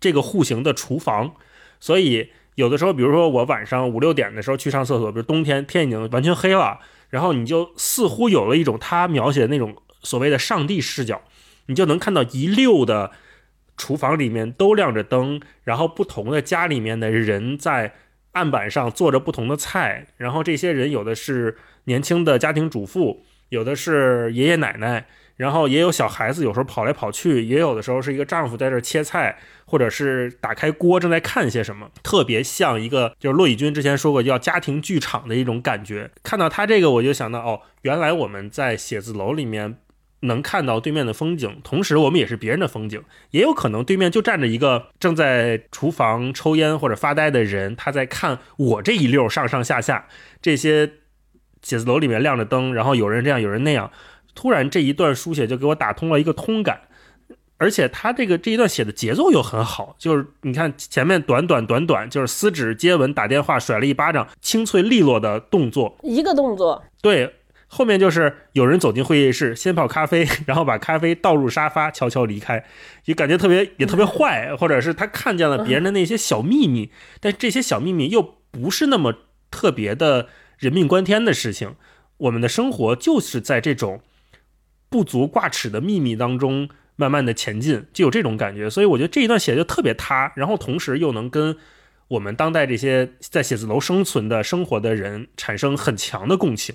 [0.00, 1.36] 这个户型的厨房，
[1.78, 6.80] 所以有的时候，比如说我晚上五六点的时候去上厕所，比如冬天天已经完全黑了，
[7.10, 11.22] 然后你就似乎有了一种他描写的那种所谓的上帝视角，
[11.66, 13.12] 你就能看到一溜的
[13.76, 17.94] 厨房里面都亮着灯，然后不同的家里面的人在
[18.32, 25.06] 案板上做着不同的菜，然后这些人有的是年轻的家庭主妇，有的是爷爷奶奶，
[25.36, 36.10] 然后也有小孩子，有时候跑来跑去，也有的时候是一个丈夫在这切菜，或者是打开锅正在看些什么，特别像一个就是骆以军之前说过叫家庭剧场的一种感觉。
[36.22, 39.76] 看到他这个，我就想到哦，原来我们在写字楼里面
[40.20, 50.08] 能看到对面的风景，同时我们也是别人的风景，也有可能对面就站着一个正在厨房抽烟或者发呆的人，他在看我这一溜上上下下
[50.42, 50.90] 这些
[51.62, 53.90] 写字楼里面亮着灯，然后有人这样，有人那样，
[54.34, 56.82] 突然这一段书写就给我打通了一个通感。
[57.60, 67.34] 而且他这个这一段写的节奏又很好，就是你看前面短短短短，就是撕纸、接吻、打电话、甩了一巴掌，清脆利落的动作，一个动作，对，
[67.66, 72.64] 后面就是有人走进会议室，先泡咖啡， 然后把咖啡倒入沙发，悄悄离开，
[73.06, 79.12] 也感觉特别也特别坏，或者是他看见了别人的那些小秘密，但这些小秘密又不是那么
[79.50, 81.76] 特别的人命关天的事情。
[82.18, 84.00] 我们的生活就是在这种
[84.88, 88.68] 不足挂齿的秘密当中慢慢的前进，就有这种感觉。
[88.68, 91.56] 所以我觉得这一段写的就特别塌，然后同时又能跟
[92.08, 96.74] 我们当代这些在写字楼生存的生活的人产生很强的共情。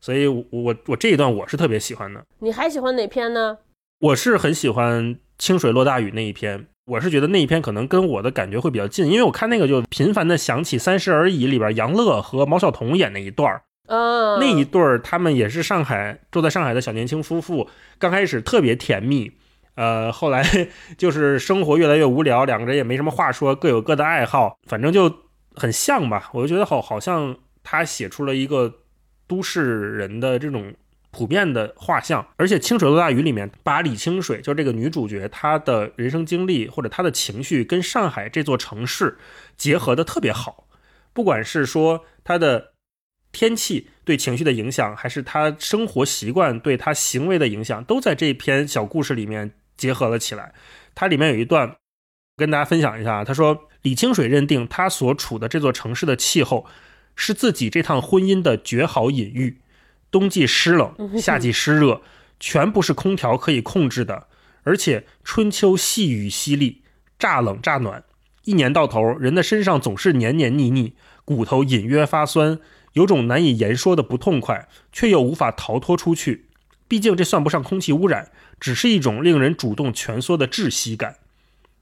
[0.00, 2.24] 所以我，我我这一段我是特别喜欢的。
[2.38, 3.58] 你还喜欢哪篇呢？
[3.98, 17.68] 我是很喜欢清水落大雨那一篇，我是觉得那一篇可能跟我的感觉会比较近，因为我看那个就频繁的想起《三十而已》里边杨乐和毛晓彤演那一段儿，嗯，那一对儿他们也是上海住在上海的小年轻夫妇，
[17.98, 19.32] 刚开始特别甜蜜，
[19.74, 20.44] 呃，后来
[20.96, 25.12] 就是生活越来越无聊，两个人也没什么话说，各有各的爱好，反正就
[25.56, 26.30] 很像吧。
[26.32, 28.72] 我就觉得好，好像他写出了一个
[29.26, 30.72] 都市人的这种
[31.16, 39.16] 普遍的画像，而且《清水落大雨》里面把李清水，就这个女主角，她的人生经历或者她的情绪跟上海这座城市
[39.56, 40.68] 结合的特别好，
[41.14, 42.74] 不管是说她的
[43.32, 50.52] 天气对情绪的影响，还是她生活习惯对她行为的影响，都在这篇小故事里面结合了起来。
[50.94, 51.76] 它里面有一段
[52.36, 56.66] 跟大家分享一下啊，他说李清水认定他所处的这座城市的气候
[57.14, 59.62] 是自己这趟婚姻的绝好隐喻。
[60.18, 62.00] 冬季湿冷，夏季湿热，
[62.40, 64.28] 全不是空调可以控制的。
[64.62, 66.76] 而且春秋细雨淅沥，
[67.18, 68.02] 乍冷乍暖，
[68.44, 70.94] 一年到头，人的身上总是黏黏腻腻，
[71.26, 72.58] 骨头隐约发酸，
[72.94, 76.46] 有种难以言说的不痛快，却又无法逃脱出去。
[76.88, 81.16] 毕竟这算不上空气污染，只是一种令人主动蜷缩的窒息感。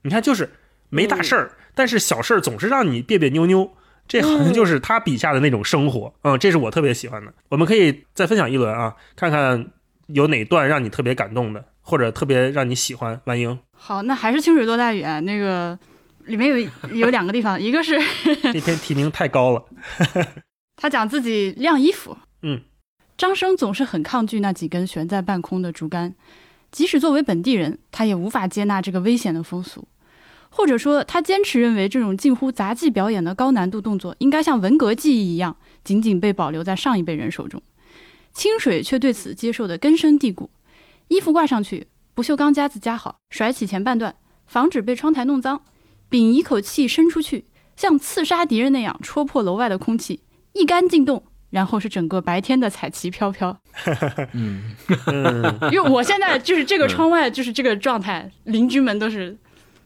[0.01, 0.51] 你看，就是
[0.89, 3.71] 没大事儿，但是小事儿总是让你别别扭扭。
[4.07, 7.33] 这好像就是他笔下的那种生活，嗯，这是我特别喜欢的。
[7.49, 9.67] 我们可以再分享一轮啊，看看
[10.07, 13.19] 有哪段让你特别感动的，或者特别让你喜欢。
[13.25, 15.19] 万英，好，那还是清水落大雨啊。
[15.21, 15.77] 那个
[16.25, 17.99] 里面有有两个地方，一个是
[18.53, 19.65] 这篇提名太高了，
[20.77, 22.15] 他讲自己晾衣服。
[22.43, 22.61] 嗯，
[23.17, 26.13] 张生总是很抗拒那几根悬在半空的竹竿，
[26.71, 29.87] 即使作为本地人，他也无法接纳这个危险的风俗。
[30.57, 37.61] 或者说，他坚持认为这种近乎杂技表演的高难度动作，应该像文革记忆一样，仅仅被保留在上一辈人手中。
[38.31, 40.49] 清水却对此接受的根深蒂固。
[41.09, 44.15] 衣服挂上去，不锈钢夹子夹好，甩起前半段，
[44.47, 45.61] 防止被窗台弄脏，
[46.07, 47.43] 屏一口气伸出去，
[47.75, 50.21] 像刺杀敌人那样戳破楼外的空气，
[50.53, 53.59] 一杆进洞，然后是整个白天的彩旗飘飘。
[54.31, 54.73] 嗯，
[55.73, 59.37] 因为我现在就是这个窗外就是这个状态，邻居们都是。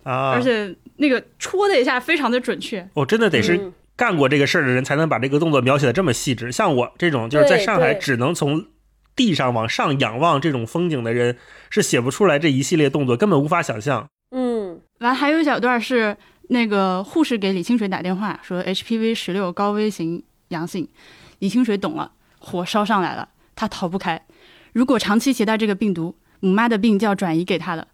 [0.10, 0.32] 啊！
[0.32, 6.51] 而且那个戳的一下非常的准确，哦，真的得是干过这个事儿的人才能把这个动作描写的这么细致。
[6.51, 8.66] 像我这种就是在上海只能从
[9.16, 11.38] 地上往上仰望这种风景的人，
[11.70, 14.07] 是写不出来这一系列动作，根本无法想象。
[14.32, 20.88] 嗯，完还有一小段是那个护士给李清水打电话说 HPV 十六高危型阳性，
[21.39, 24.26] 李清水懂了，火烧上来了，他逃不开。
[24.74, 27.88] 如果长期携带这个病毒，母妈的病就要转移给他了。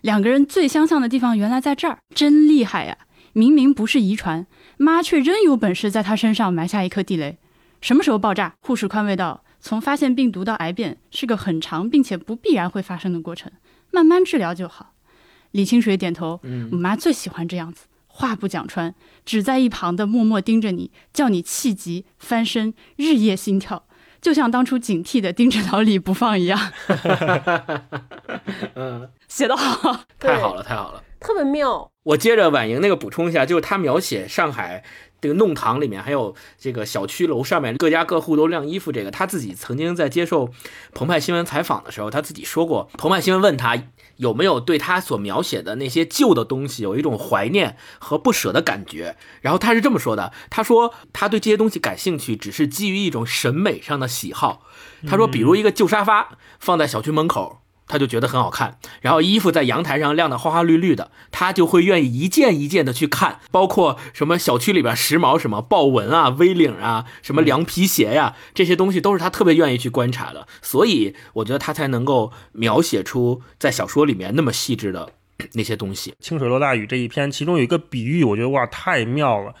[0.00, 2.96] 两个人最相像的地方原来在这儿，真厉害呀！
[3.32, 4.46] 明明不是遗传，
[4.76, 7.38] 妈却仍有本事在他身上埋下一颗地雷。
[7.80, 8.54] 什么时候爆炸？
[8.60, 13.52] 护士宽慰道：“从发现病毒到癌变是个很长并且不必然会发生的过程，
[13.90, 14.94] 慢慢治疗就好。”
[15.52, 16.40] 李清水点头
[16.72, 18.94] ：“我妈最喜欢这样子，话不讲穿，
[19.24, 23.84] 只在一旁的默默盯着你，叫你气急翻身，日夜心跳。”
[24.20, 26.58] 就像当初警惕的盯着老李不放一样，
[28.74, 31.90] 嗯，写得好，太好了，太好了，特别妙。
[32.02, 34.82] 我接着婉莹那个补充一下，就是他描写上海。
[35.22, 40.48] 这个弄堂里面还有这个小区楼上面各家各户都晾衣服，这个他自己曾经在接受
[40.94, 43.76] 澎湃新闻采访的时候，他自己说过，澎湃新闻问他
[44.20, 54.66] 有没有对他所描写的那些旧的东西有一种怀念和不舍的感觉，然后他是这么说的，他说他对这些东西感兴趣，只是基于一种审美上的喜好。
[55.06, 57.62] 他说，比如一个旧沙发放在小区门口。
[57.90, 75.12] 他就觉得很好看，然后衣服在阳台上晾得花花绿绿的，他就会愿意一件一件的去看，包括什么小区里边时髦什么豹纹啊、V 领啊、什么凉皮鞋呀，这些东西都是他特别愿意去观察的，所以我觉得他才能够描写出在小说里面那么细致的
[75.54, 76.14] 那些东西。
[76.20, 79.52] 清水落大雨这一篇，其中有一个比喻，我觉得哇太妙了。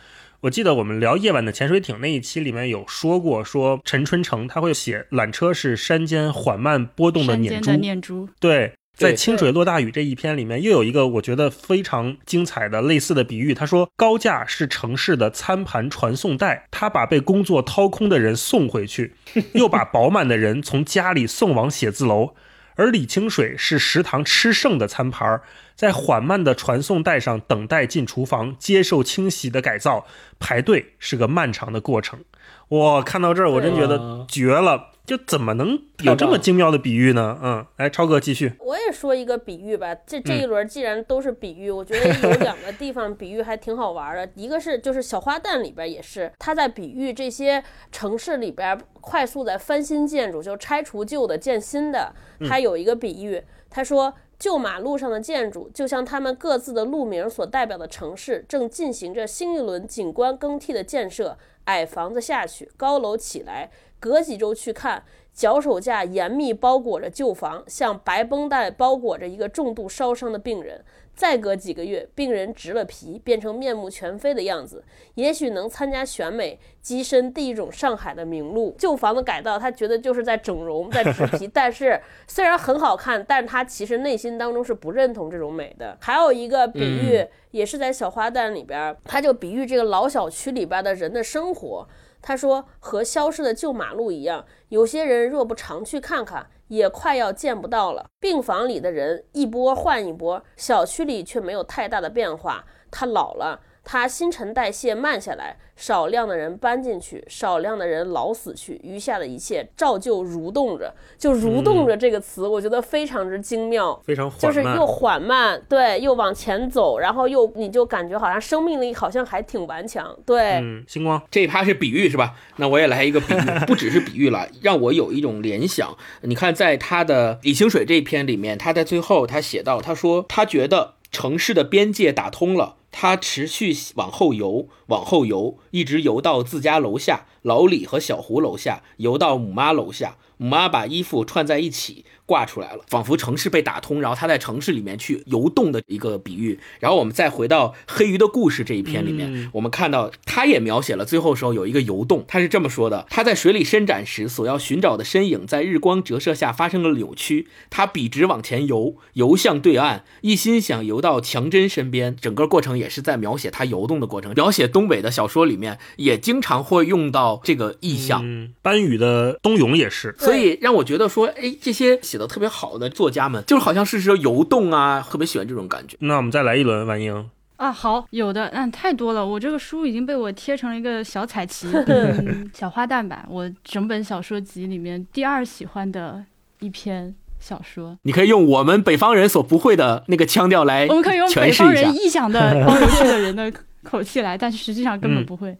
[0.42, 7.70] 我记得我们聊夜晚的潜水艇那一期里面有说过，说陈春成他会写缆车是山间缓慢波动的念珠。
[7.72, 8.26] 念珠。
[8.40, 13.52] 对，在清水落大雨这一篇里面又有一个我觉得非常精彩的类似的比喻。
[13.52, 19.12] 他说高架是城市的餐盘传送带，他把被工作掏空的人送回去，
[19.52, 22.34] 又把饱满的人从家里送往写字楼。
[22.76, 25.40] 而李清水是食堂吃剩的餐盘，
[25.74, 30.06] 在缓慢的传送带上等待进厨房接受清洗的改造，
[30.38, 32.20] 排队是个漫长的过程。
[32.68, 37.36] 我看到这儿，我真觉得绝了，就怎么能有这么精妙的比喻呢？
[37.42, 38.52] 嗯，来，超哥继续。
[38.60, 44.30] 我也说一个比喻吧，这这一轮既然都是比喻，我觉得有两个地方比喻还挺好玩的。
[44.40, 52.14] 一个是就是小花旦里边也是，他在比喻这些城市里边快速在翻新建筑，就拆除旧的建新的。
[52.48, 61.36] 他有一个比喻，他说旧马路上的建筑就像他们各自的路名所代表的城市，正进行着新一轮景观更替的建设。
[61.66, 70.82] 矮房子下去，高楼起来，隔几周去看，脚手架严密包裹着旧房，像白绷带包裹着一个重度烧伤的病人。
[71.12, 74.82] 再隔几个月，病人植了皮，变成面目全非的样子，
[75.16, 78.74] 也许能参加选美，跻身第一种上海的名录。
[78.78, 81.46] 旧房子改造，他觉得就是在整容，在植皮。
[81.52, 85.94] 但是虽然很好看，但是他其实内心当中是不认同这种美的。
[86.00, 91.86] 还有一个比喻，也是在小花旦里边，他就比喻这个老小区里边的人的生活。
[92.22, 96.46] 他说，和消失的旧马路一样，有些人若不常去看看。
[96.70, 98.06] 也快要见不到了。
[98.20, 102.64] 病房里的人一波换一波，小区里却没有太大的变化。
[102.92, 103.60] 他老了。
[103.82, 110.94] 它新陈代谢慢下来，少量的人搬进去，少量的人老死去，余下的一切照旧蠕动着。
[111.18, 120.16] 就蠕动着这个词，我觉得非常之精妙，非常缓就是又缓慢，对，又往前走，然后又你就感觉好像生命力好像还挺顽强。
[120.24, 122.34] 对，嗯，星光这一趴是比喻是吧？
[122.56, 125.96] 那我也来一个比喻， 不只是比喻了，让我有一种联想。
[126.22, 132.76] 你看，在他的李清水这一篇里面，他在最后他写到，他说他觉得城市的边界打通了。
[132.92, 140.16] 他持续往后游，往后游，一直游到自家楼下，老李和小胡楼下，游到母妈楼下。
[140.36, 146.56] 母妈把衣服串在一起挂出来了，仿佛城市被打通，然后他在城市里面去游动的一个比喻。
[146.78, 157.48] 然后我们再回到黑鱼的故事这一篇里面，我们看到他也描写了最后时候有一个游动，他是这么说的：他在水里伸展时所要寻找的身影，在日光折射下发生了扭曲。
[157.68, 162.14] 他笔直往前游，游向对岸，一心想游到强真身边。
[162.20, 164.32] 整个过程也是在描写他游动的过程。
[164.34, 168.22] 描写东北的小说里面也经常会用到这个意象。
[168.24, 170.14] 嗯，班宇的《冬泳》也是。
[170.18, 175.96] 所以让我觉得说，哎，这些写的特别好的作家们，就是好像是说游动啊，特别喜欢这种感觉。
[176.00, 177.28] 那我们再来一轮，婉英。
[177.56, 179.26] 啊，好，有的，嗯，太多了。
[179.26, 183.26] 我这个书已经被我贴成了一个小彩旗， 嗯、小花旦吧。
[183.28, 186.24] 我整本小说集里面第二喜欢的
[186.60, 187.98] 一篇小说。
[188.04, 193.52] 你可以用我们北方人所不会的那个腔调来，我们可以用北方人臆想的 包邮去的人的
[193.82, 195.54] 口气来，但是实际上根本不会。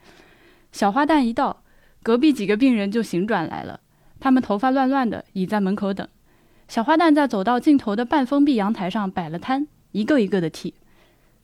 [0.73, 1.63] 小花旦一到，
[2.03, 3.79] 隔壁几个病人就醒转来了。
[4.19, 6.09] 他们头发乱乱的，倚在门口等。
[6.71, 10.75] 小花旦在走到尽头的半封闭阳台上摆了摊，一个一个的替。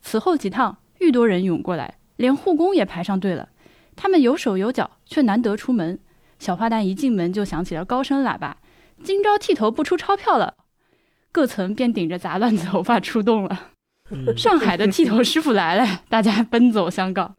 [0.01, 3.49] 此后几趟，愈多人涌过来，连护工也排上队了。
[3.97, 5.99] 他们有手有脚，却难得出门。
[6.39, 8.55] 小花旦一进门就响起了高声喇叭
[9.03, 10.53] ：“今朝剃头不出钞票了！”
[11.33, 13.71] 各层便顶着杂乱的头发出动了。
[14.37, 17.35] 上海的剃头师傅来了，大家奔走相告。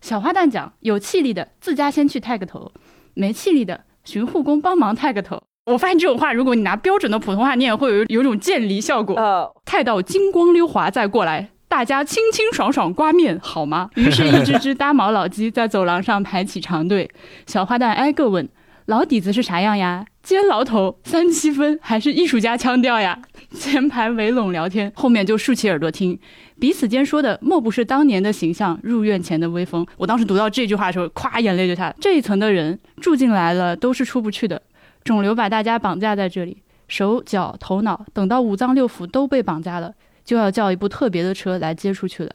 [0.00, 2.72] 小花旦讲：“有气力的自家先去剃个头，
[3.12, 9.14] 没气力的。”寻护工帮忙剃个头，我发现这种话，如果你拿标准的普通话念，会有有种渐离效果。
[9.14, 13.88] 呃，太到金光溜滑再过来，大家清清爽爽刮面好吗？
[13.94, 17.08] 于是，一只只搭毛老鸡在走廊上排起长队。
[17.46, 18.48] 小花旦挨个问
[18.86, 20.04] ：“老底子是啥样呀？
[20.20, 23.20] 尖牢头、三七分，还是艺术家腔调呀？”
[23.54, 26.18] 前排围拢聊天，后面就竖起耳朵听，
[26.58, 29.86] 彼此间说的莫不是当年的形象、入院前的威风。
[29.96, 31.94] 我当时读到这句话的时候，咵，眼泪就下来。
[32.00, 34.60] 这一层的人住进来了，都是出不去的。
[35.04, 39.92] 肿瘤把大家绑架在这里，手脚头脑，等到五脏六腑都被绑架了，
[40.24, 42.30] 就要叫一部特别的车来接出去了。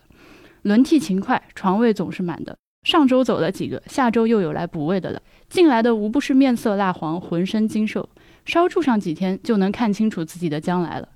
[0.63, 2.57] 轮替勤快，床位总是满的。
[2.84, 5.22] 上周走了几个，下周又有来补位的了。
[5.49, 8.07] 进来的无不是面色蜡黄，浑身精瘦。
[8.45, 11.09] 稍住上几天，就能看清楚自己的将来了。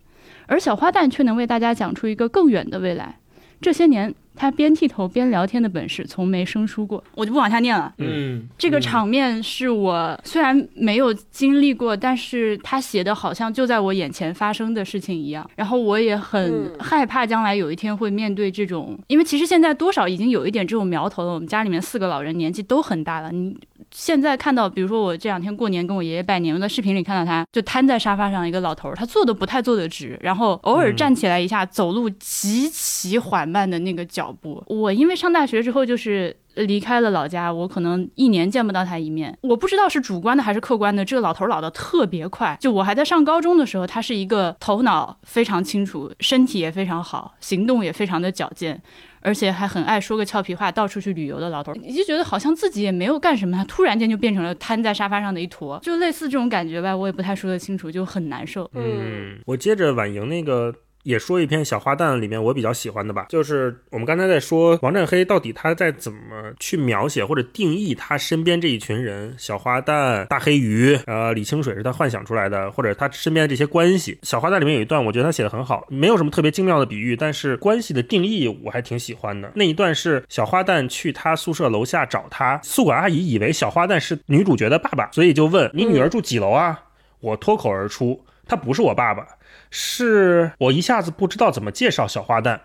[0.48, 3.20] 而小花旦却能为大家讲出一个更远的未来。
[3.62, 7.04] 这些年，他边剃头边聊天的本事从没生疏过。
[7.14, 7.94] 我就不往下念了。
[8.00, 15.48] 嗯，这个场面是我虽然没有经历过，但是他写的好像就在我眼前发生的事情一样。
[15.56, 21.32] 然后我也很害怕将来有一天会面对这种，因为其实现在多少已经有一点这种苗头了。
[21.32, 23.56] 我们家里面四个老人年纪都很大了，你
[23.94, 34.64] 现在看到，比如说我这两天过年跟我爷爷拜年，我在视频里看到他就瘫在沙发上，一个老头儿，他坐的不太坐得直，然后偶尔站起来一下，走路极其缓慢的那个脚步。
[34.68, 39.38] 我因为上大学之后就是离开了老家，我可能一年见不到他一面。
[39.42, 42.58] 我不知道是主观的还是客观的，这个老头儿老的特别快。
[42.60, 48.82] 就我还在上高中的时候，他是一个头脑非常清楚，身体也非常好，行动也非常的矫健。
[49.22, 58.70] 而且还很爱说个俏皮话，到处去旅游的老头，你就觉得好像自己也没有干什么，他突然间就变成了瘫在沙发上的一坨，就类似这种感觉吧，我也不太说得清楚，就很难受。
[58.74, 60.74] 嗯，我接着婉莹那个。
[61.04, 66.20] 也说一篇小花旦里面我比较喜欢的吧，就是我们刚才在说王占黑到底他在怎么
[66.60, 74.18] 去描写或者定义他身边这一群人，小花旦、大黑鱼，呃，李清水是他幻想出来的，或者他身边的这些关系。
[74.24, 79.52] 小花旦里面有一段，我觉得他写的很好，没有什么特别精妙的比喻，但是关系的定义我还挺喜欢的。
[79.56, 86.80] 那一段是小花旦去他宿舍楼下找他，宿管阿姨以为小花旦是女主角的爸爸，所以就问你女儿住几楼啊？
[87.20, 89.28] 我脱口而出，他不是我爸爸。
[89.72, 92.60] 是我一下子不知道怎么介绍小花旦，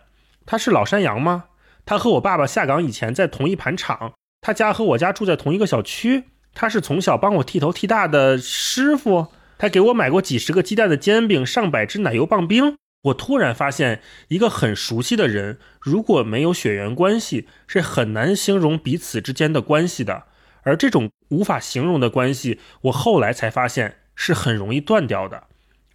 [0.45, 1.45] 他是老山羊吗？
[1.87, 6.25] 他和我爸爸下岗以前在同一盘厂，他家和我家住在同一个小区。
[6.53, 9.29] 他是从小帮我剃头剃大的师傅，
[9.59, 12.77] 他给我买过几十个鸡蛋的煎饼，上百只奶油棒冰。
[13.03, 20.25] 我突然发现，一个很熟悉的人，如果没有血缘关系，是很难形容彼此之间的关系的。
[20.63, 25.45] 而这种无法形容的关系，我后来才发现是很容易断掉的。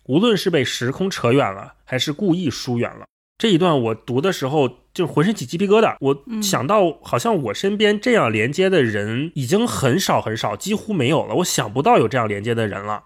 [0.06, 3.06] 无论是被时空扯远了，还是故意疏远了，
[3.38, 5.95] 这一段我读的时候就浑身起鸡皮疙瘩。
[5.99, 11.36] 我想到，好像我身边这样连接的人已经很少很少，几乎没有了。
[11.36, 13.04] 我想不到有这样连接的人了。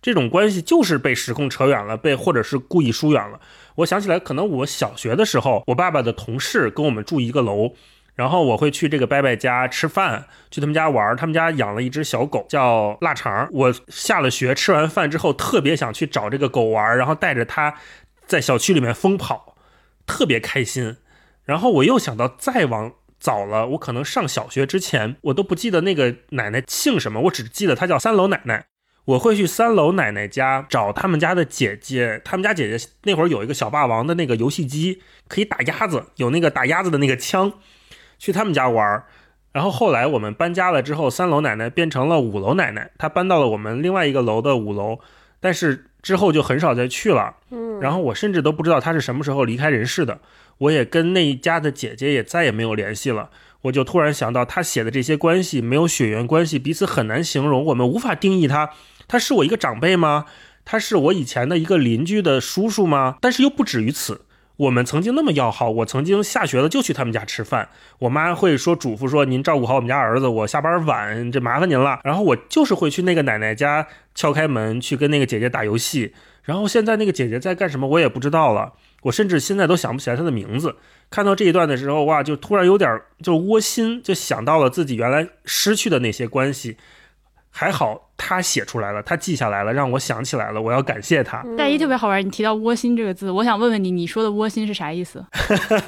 [0.00, 3.40] 这种关系就是被时空扯远了，被或者是故意疏远了。
[3.74, 7.72] 我想起来，可能我小学的时候，我爸爸的同事跟我们住一个楼。
[8.18, 11.16] 然后我会去这个伯伯家吃饭，去他们家玩。
[11.16, 13.48] 他们家养了一只小狗，叫腊肠。
[13.52, 17.76] 我下了学吃完饭之后，特别想去找这个狗玩，然后带着它
[18.26, 19.54] 在小区里面疯跑，
[20.04, 20.96] 特别开心。
[21.44, 28.66] 然后我又想到再往早了，我可能上小学之前，我都不记得那个奶奶姓什么，我只记得她叫三楼奶奶。
[29.04, 37.52] 我会去三楼奶奶家找他们家的姐姐，他们家姐姐那会儿有一个小霸王的那个游戏机，可以打鸭子，有那个打鸭子的那个枪，
[38.18, 39.04] 去他们家玩儿。
[39.52, 44.98] 然后后来我们搬家了之后，三楼奶奶变成了五楼奶奶，她搬到了我们另外一个楼的五楼，
[45.40, 47.34] 但是之后就很少再去了。
[47.50, 50.20] 嗯，然后我甚至都不知道她是什么时候离开人世的，
[50.58, 53.30] 我也跟那一家的姐姐也再也没有联系了。
[53.62, 58.70] 我就突然想到，她写的这些关系没有血缘关系，彼此很难形容，我们无法定义她。
[59.08, 60.26] 他是我一个长辈吗？
[60.64, 63.16] 她是我以前的一个邻居的叔叔吗？
[63.20, 64.20] 但是又不止于此。
[64.58, 67.68] 我们曾经那么要好，我曾经下学了就去他们家吃饭。
[68.00, 73.86] 我妈会说嘱咐说：“您照顾好我们家儿子，我下班晚，这麻烦您了。”然后我就是会去那个奶奶家
[74.16, 76.12] 敲开门，去跟那个姐姐打游戏。
[76.42, 78.72] 然后现在那个姐姐在干什么，我也不知道了。
[79.02, 80.74] 我甚至现在都想不起来她的名字。
[81.08, 86.76] 看到这一段的时候，哇，就突然有点就窝心，就想到了自己原来失去的那些关系。
[87.58, 91.44] 还好他写出来了，他记下来了，让我想起来了，我要感谢他。
[91.56, 95.24] 大一特别好玩，你提到窝心这个字，我想问问你，你说的窝心是啥意思？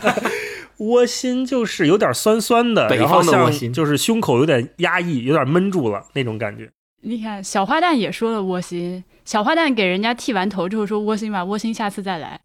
[0.79, 6.69] 窝心就是有点酸酸的，北然后像方的窝心就是胸口有点压抑，有点闷住了那种感觉。
[7.03, 12.41] 你看小花旦也说了窝心，小花旦给人家剃完头之后说窝心吧，窝心下次再来。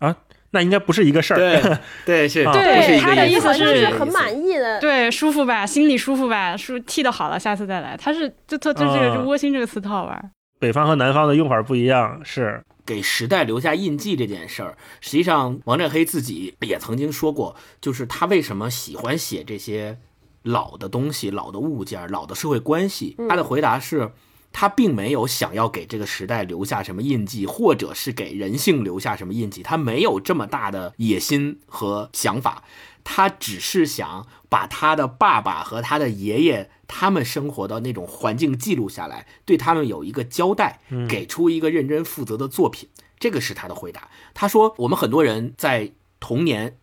[0.55, 1.37] 那应该不是一个事儿。
[1.37, 1.61] 对
[2.05, 4.79] 对是，啊对是他的意思是是很满意的。
[4.79, 7.97] 对，舒服吧，心里舒服吧，舒剃的好了，下次再来。
[7.97, 10.31] 他是就他就这个啊就窝心这个词特好玩。
[10.57, 19.97] 北方和南方的用法不一样，是给时代留下印记这件事儿，实际上王占黑自己也曾经说过，就是他为什么喜欢写这些
[20.43, 23.17] 老的东西、老的物件、老的社会关系。
[23.27, 24.09] 他的回答是，
[24.57, 32.63] 他并没有想要给这个时代留下什么印记，或者是给人性留下什么印记，他没有这么大的野心和想法。
[33.03, 40.79] 他只是想把他的爸爸和他的爷爷他们生活的那种环境记录下来，对他们有一个交代，
[41.09, 42.87] 给出一个认真负责的作品。
[43.19, 44.07] 这个是他的回答。
[44.33, 45.91] 他说，我们很多人在
[46.21, 46.77] 童年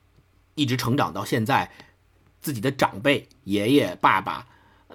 [0.56, 1.70] 一直成长到现在，
[2.42, 4.46] 自己的长辈、爷爷、爸爸、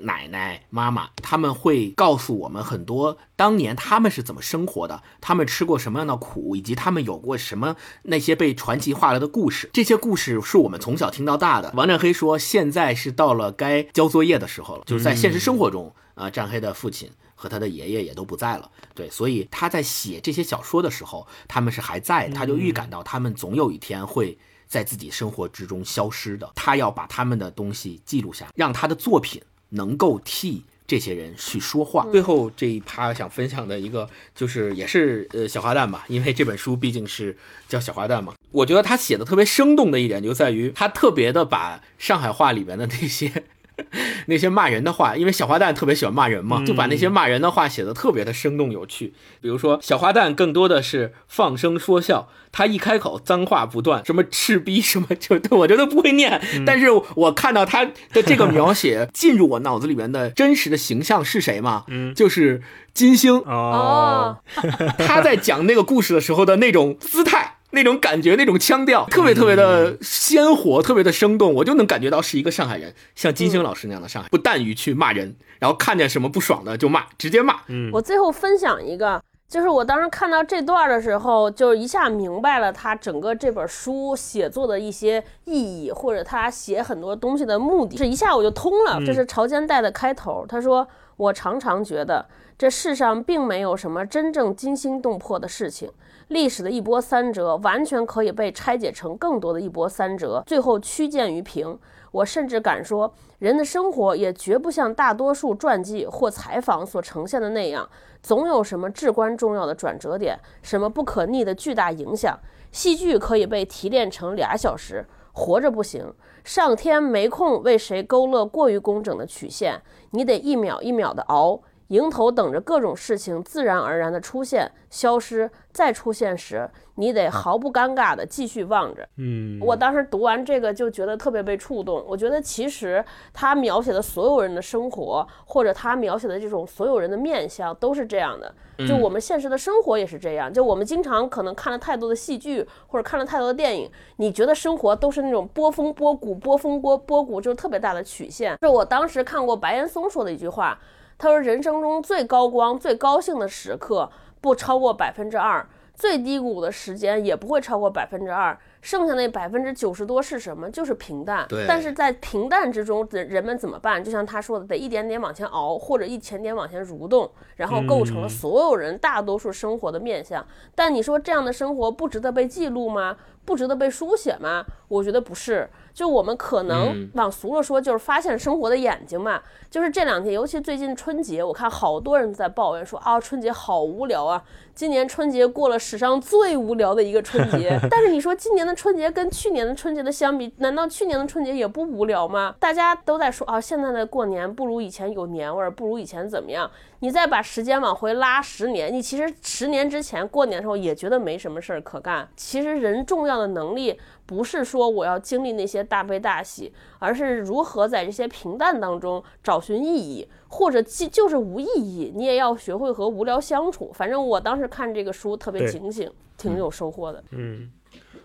[0.02, 9.70] 奶奶、妈妈，他们会告诉我们很多当年他们是怎么生活的，他们吃过什么样的苦，以及他们有过什么那些被传奇化了的故事。
[9.74, 11.72] 这些故事是我们从小听到大的。
[11.76, 17.10] 王占黑说，现在是到了该交作业的时候了，就是在现实生活中啊，占黑的父亲。
[17.40, 24.36] 和他的爷爷也都不在了，对，所以他在写这些小说的时候，他们是还在的，他就预感到他们总有一天会
[24.66, 26.52] 在自己生活之中消失的。
[26.56, 29.40] 他要把他们的东西记录下，让他的作品
[29.70, 32.06] 能够替这些人去说话。
[32.12, 37.36] 最后这一趴想分享的一个，就是也是呃小花旦吧，因为这本书毕竟是
[37.68, 38.34] 叫小花旦嘛。
[38.52, 43.44] 我觉得他写的特别生动的一点就在于，他特别的把上海话里面的那些。
[44.28, 49.14] 那些骂人的话，因为小花旦特别喜欢骂人嘛，就把那些骂人的话写的特别的生动有趣。
[49.42, 61.84] 比如说，小花旦更多的是放声说笑，他一开口脏话不断，什么赤逼什么， 就我觉得不会念，但是我看到他的这个描写进入我脑子里面的真实的形象是谁嘛？
[61.88, 62.62] 嗯就是
[62.94, 64.38] 金星，哦，
[64.98, 67.57] 他在讲那个故事的时候的那种姿态。
[67.72, 77.56] 那种感觉，那种腔调，特别特别的鲜活，特别的生动，我就能感觉到是一个上海人，像金星老师那样的上海，不惮于去骂人，然后看见什么不爽的就骂，直接骂。
[77.68, 89.00] 嗯我最后分享一个，就是我当时看到这段的时候，就一下明白了他整个这本书写作的一些意义，或者他写很多东西的目的，是一下我就通了。
[89.06, 90.88] 这是《朝间带》的开头，他说
[91.18, 92.26] ：“我常常觉得
[92.58, 95.92] 这世上并没有什么真正惊心动魄的事情。”
[96.30, 101.80] 历史的一波三折，完全可以被拆解成更多的一波三折，最后趋近于平。
[102.12, 107.88] 我甚至敢说，人的生活也绝不像大多数传记或采访所呈现的那样，
[108.22, 112.38] 总有什么至关重要的转折点，什么不可逆的巨大影响。
[112.74, 116.14] 戏剧可以被提炼成俩小时，活着不行。
[116.44, 119.82] 上天没空为谁勾勒过于工整的曲线，
[120.12, 121.62] 你得一秒一秒的熬。
[121.88, 129.08] 迎头等着各种事情自然而然的出现、消失，再出现时，你得毫不尴尬的继续望着。
[129.18, 132.04] 嗯，我当时读完这个就觉得特别被触动。
[132.06, 138.54] 我觉得其实他描写的所有人的生活，或者他描写的这种所有人的面相，都是这样的。
[138.88, 140.52] 就我们现实的生活也是这样。
[140.54, 148.58] 就我们经常可能看了太多的戏剧，或者看了太多的电影，你觉得生活都是那种波峰波谷、波峰波波谷，就是特别大的曲线。
[148.62, 150.78] 就我当时看过白岩松说的一句话。
[151.18, 154.10] 他说：“人生中最高光、最高兴的时刻
[154.40, 158.58] 不超过百分之二，最低谷的时间也不会超过百分之二。
[158.80, 160.70] 剩下那百分之九十多是什么？
[160.70, 161.46] 就是平淡。
[161.50, 164.02] 对但是在平淡之中，人人们怎么办？
[164.02, 170.46] 就像他说的，得一点点往前熬，或者一点点往前蠕动，然后构成了嗯所有人大多数生活的面相。
[170.76, 173.18] 但你说这样的生活不值得被记录吗？
[173.48, 174.66] 不值得被书写吗？
[174.90, 175.70] 我觉得不是。
[175.94, 179.42] 就我们可能嗯往俗了说，就是发现生活的眼睛嘛。
[179.70, 184.44] 就是这两天，尤其最近春节，我看好多人在抱怨说啊，春节好无聊啊。
[184.76, 192.54] 今年春节过了史上最无聊的一个春节， 但是你说今年的春节跟去年的春节的相比，难道去年的春节也不无聊吗？
[192.60, 196.70] 大家都在说啊，现在的过年不如以前有年味儿，不如以前怎么样？
[197.00, 202.28] 你再把时间往回拉十年，你其实十年之前过年的时候也觉得没什么事儿可干。
[202.36, 213.92] 其实人重要的能力不是说我要经历那些大悲大喜，而是如何在这些平淡当中找寻意义，或者即就是无意义，你也要学会和无聊相处。
[213.94, 217.24] 反正我当时看这个书特别警醒，挺有收获的。
[217.32, 217.72] 嗯，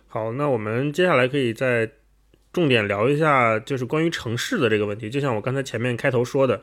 [0.08, 1.90] 好，那我们接下来可以再
[2.52, 5.10] 重点聊一下，就是关于城市的这个问题。
[5.10, 6.58] 就像我刚才前面开头说的，《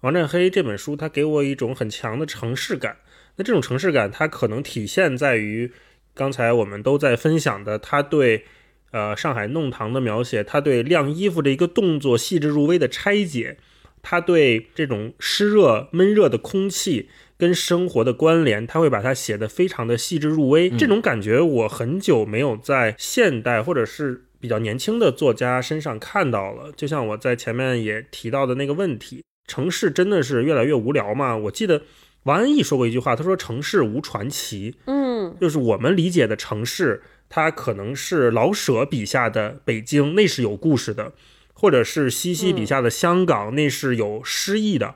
[0.00, 2.96] 王占黑》这本书，它给我一种很强的城市感。
[3.36, 5.72] 那这种城市感，它可能体现在于
[6.14, 8.44] 刚才我们都在分享的，他对
[8.92, 13.58] 呃上海弄堂的描写，他对晾衣服的一个动作细致入微的拆解，
[14.02, 17.08] 他对这种湿热闷热的空气。
[17.38, 20.70] 跟生活的关联，他会把它写得非常的细致入微。
[20.70, 26.72] 这种感觉我很久没有在现代或者是比较年轻的作家身上看到了。
[26.74, 31.36] 就像我在前面也提到的那个问题，城市真的是越来越无聊吗？
[31.36, 31.82] 我记得
[32.24, 41.12] 王安忆说过一句话，他说城市无传奇，嗯就是我们理解的城市，它可能是老舍笔下的北京，那是有故事的，
[41.52, 44.94] 或者是西西笔下的香港，那是有诗意的。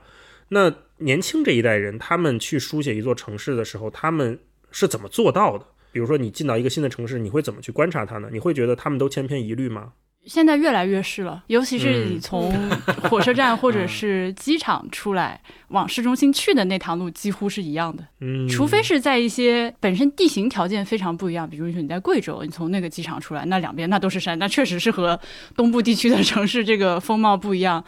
[0.49, 4.41] 那年轻这一代人，他们去书写一座城市的时候，他们
[4.73, 5.65] 是怎么做到的？
[5.93, 8.29] 比如说，你进到一个新的城市，你会怎么去观察它呢？
[8.33, 9.93] 你会觉得他们都千篇一律吗？
[10.27, 12.71] 现在越来越是了，尤其是你嗯从
[13.09, 18.07] 火车站 或者是机场出来往市中心去的那条路，几乎是一样的。
[18.21, 25.19] 嗯，除非是在一些本身地形条件非常不一样，比如说你在贵州，你从那个机场出来，那两边那都是山，那确实是和
[25.57, 27.83] 东部地区的城市这个风貌不一样。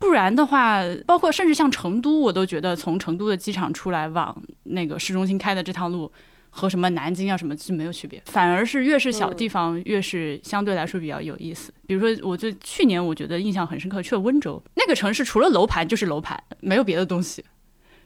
[0.00, 6.10] 不然的话，包括甚至像成都，我都觉得从成都的机场出来往那个市中心开的这趟路，
[6.50, 11.72] 和什么南京啊什么就没有区别，反而是越是小地方，越是相对来说比较有意思。
[11.86, 17.44] 比如说，我就去年我觉得印象很深刻，去了温州那个城市，除了楼盘就是楼盘，没有别的东西，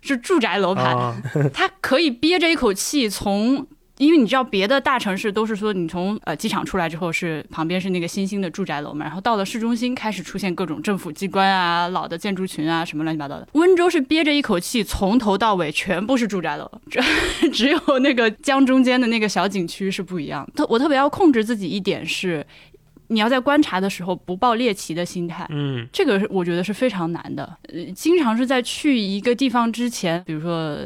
[0.00, 0.96] 是住宅楼盘。
[0.96, 1.22] 啊，
[1.54, 3.66] 它可以憋着一口气从。
[4.02, 13.46] 因为你知道，别的大城市都是说，你从呃机场出来之后是旁边是那个新兴的住宅楼嘛，然后到了市中心开始出现各种政府机关啊、老的建筑群啊什么乱七八糟的。
[13.52, 17.00] 温州是憋着一口气，从头到尾全部是住宅楼，只
[17.52, 20.52] 只有那个江中间的那个小景区是不一样的。
[20.54, 22.44] 特我特别要控制自己一点是，
[23.06, 25.46] 你要在观察的时候不抱猎奇的心态。
[25.50, 27.56] 嗯这个是我觉得是非常难的。
[27.72, 30.76] 呃，经常是在去一个地方之前，比如说。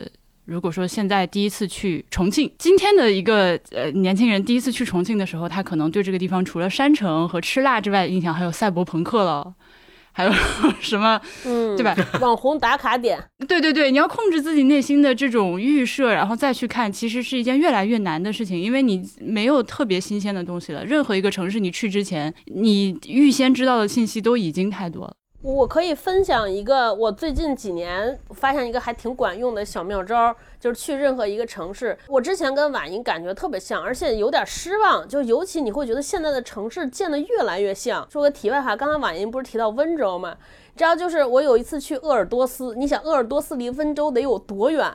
[0.46, 9.54] 如果说现在第一次去重庆，今天的一个呃年轻人第一次去重庆的时候，他可能对这个地方除了山城和吃辣之外的，印象还有赛博朋克了，
[10.12, 10.32] 还有
[10.80, 11.96] 什么嗯，对吧？
[12.20, 13.18] 网红打卡点，
[13.48, 20.84] 对对对，你要控制自己内心的这种预设，然后再去看，其实是一件越来越难的事情，因为你没有特别新鲜的东西了。
[20.84, 25.14] 任何一个城市你去之前，你预先知道的信息都已经太多了。
[25.42, 38.06] 我可以分享一个我最近几年发现一个还挺管用的小妙招，就是去任何一个城市，我之前跟婉莹感觉特别像，而且有点失望，就尤其你会觉得现在的城市建得越来越像。
[38.10, 40.34] 说个题外话，刚才婉莹不是提到温州吗？
[40.72, 44.92] 你知道，就是我有一次去鄂尔多斯，你想鄂尔多斯离温州得有多远？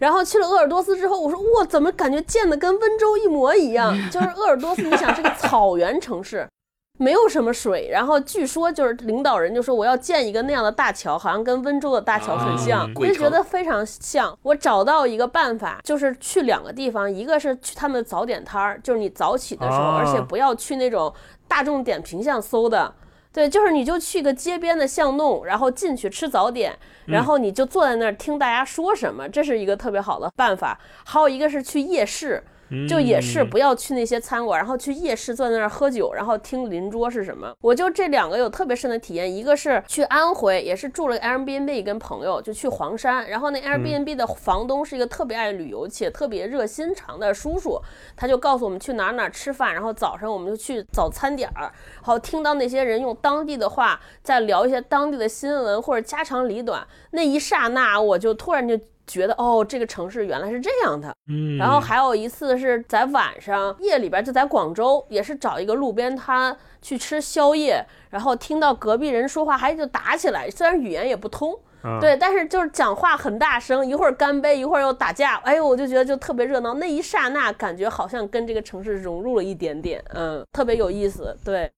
[0.00, 3.94] 然后去了鄂尔多斯之后，我说哇，怎么感觉建的跟温州一模一样？
[4.10, 6.46] 就是鄂尔多斯，你想是个草原城市，
[6.98, 14.36] 没有什么水，然后据说就是领导人就说我要建一个那样的大桥，好像跟温州的大桥很像，啊我就觉得非常像。
[14.42, 21.12] 我找到一个办法，就是去两个地方，一个是去他们的早点摊儿，就是你早起的时候，啊而且不要去那种
[21.48, 22.94] 大众点评上搜的。
[23.32, 26.72] 对，就是你就去个街边的巷弄，然后进去吃早点，
[27.06, 30.78] 然后你就坐在那儿听大家说什么，这是一个特别好的办法。
[31.04, 32.40] 还有一个是去夜市，
[32.88, 37.54] 就也是嗯不要去那些餐馆，然后去夜市坐在那儿喝酒，然后听邻桌是什么。
[37.60, 47.80] 我就这两个有特别深的体验，一个是去安徽，也是住了 Airbnb 跟朋友，就去黄山，然后那 Airbnb 的房东是一个特别爱旅游且特别热心肠的叔叔，
[48.16, 61.14] 他就告诉我们去哪儿哪儿吃饭，然后早上我们就去早餐点儿，好听到那些人用当地的话在聊一些当地的新闻或者家长里短，那一刹那我就突然就觉得哦，这个城市原来是这样的。
[61.28, 71.58] 嗯，然后还有一次是在晚上夜里边，就在广州，也是找一个路边摊去吃宵夜，然后听到隔壁人说话，还就打起来，虽然语言也不通。
[71.82, 76.72] 啊对，但是就是讲话很大声，一会儿干杯，一会儿又打架，哎呦，我就觉得就特别热闹。
[76.72, 81.36] 那一刹那，感觉好像跟这个城市融入了一点点，嗯，特别有意思。
[81.44, 81.70] 对，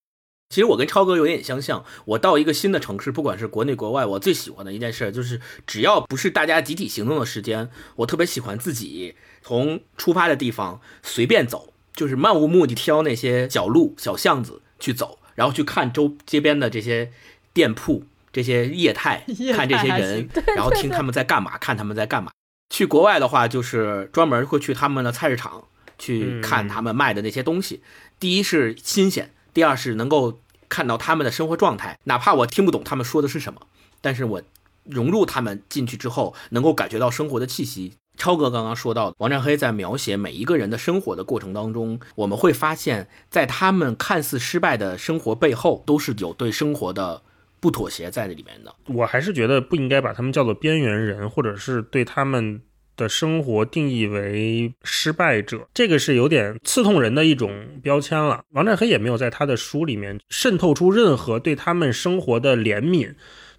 [0.49, 17.11] 其实我跟超哥有点相像，我到一个新的城市，不管是国内国外，我最喜欢的一件事就是，只要不是大家集体行动的时间，我特别喜欢自己从出发的地方随便走，就是漫无目的挑那些小路、小巷子去走，然后去看周街边的这些
[17.53, 22.31] 店铺、这些业态， 业态看这些人，然后听他们在干嘛，看他们在干嘛。
[22.71, 25.65] 去国外的话，就是专门会去他们的菜市场
[25.99, 27.83] 去看他们卖的那些东西。
[28.19, 30.39] 第一是新鲜，第二是能够
[30.69, 33.63] 看到他们的生活状态，哪怕我听不懂他们说的是什么，
[34.03, 34.43] 但是我
[34.85, 37.95] 融入他们进去之后，能够感觉到生活的气息。
[38.19, 47.23] 超哥刚刚说到，王占黑在描写每一个人的生活的过程当中，我们会发现，在他们看似失败的生活背后，都是有对生活的
[47.59, 48.75] 不妥协在里面的。
[48.89, 52.61] 我还是觉得不应该把他们叫做边缘人，或者是对他们
[52.97, 58.43] 的生活定义为失败者，这个是有点刺痛人的一种标签了。
[58.51, 63.15] 王占黑也没有在他的书里面渗透出任何对他们生活的怜悯，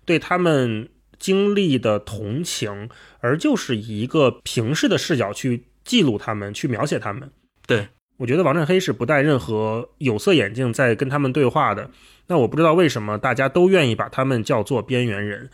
[0.06, 7.30] 对他们经历的同情，而就是以一个平视的视角去记录他们，去描写他们。
[7.66, 11.90] 对，我觉得王占黑是不戴任何有色眼镜在跟他们对话的。
[12.28, 15.50] 那我不知道为什么大家都愿意把他们叫做边缘人，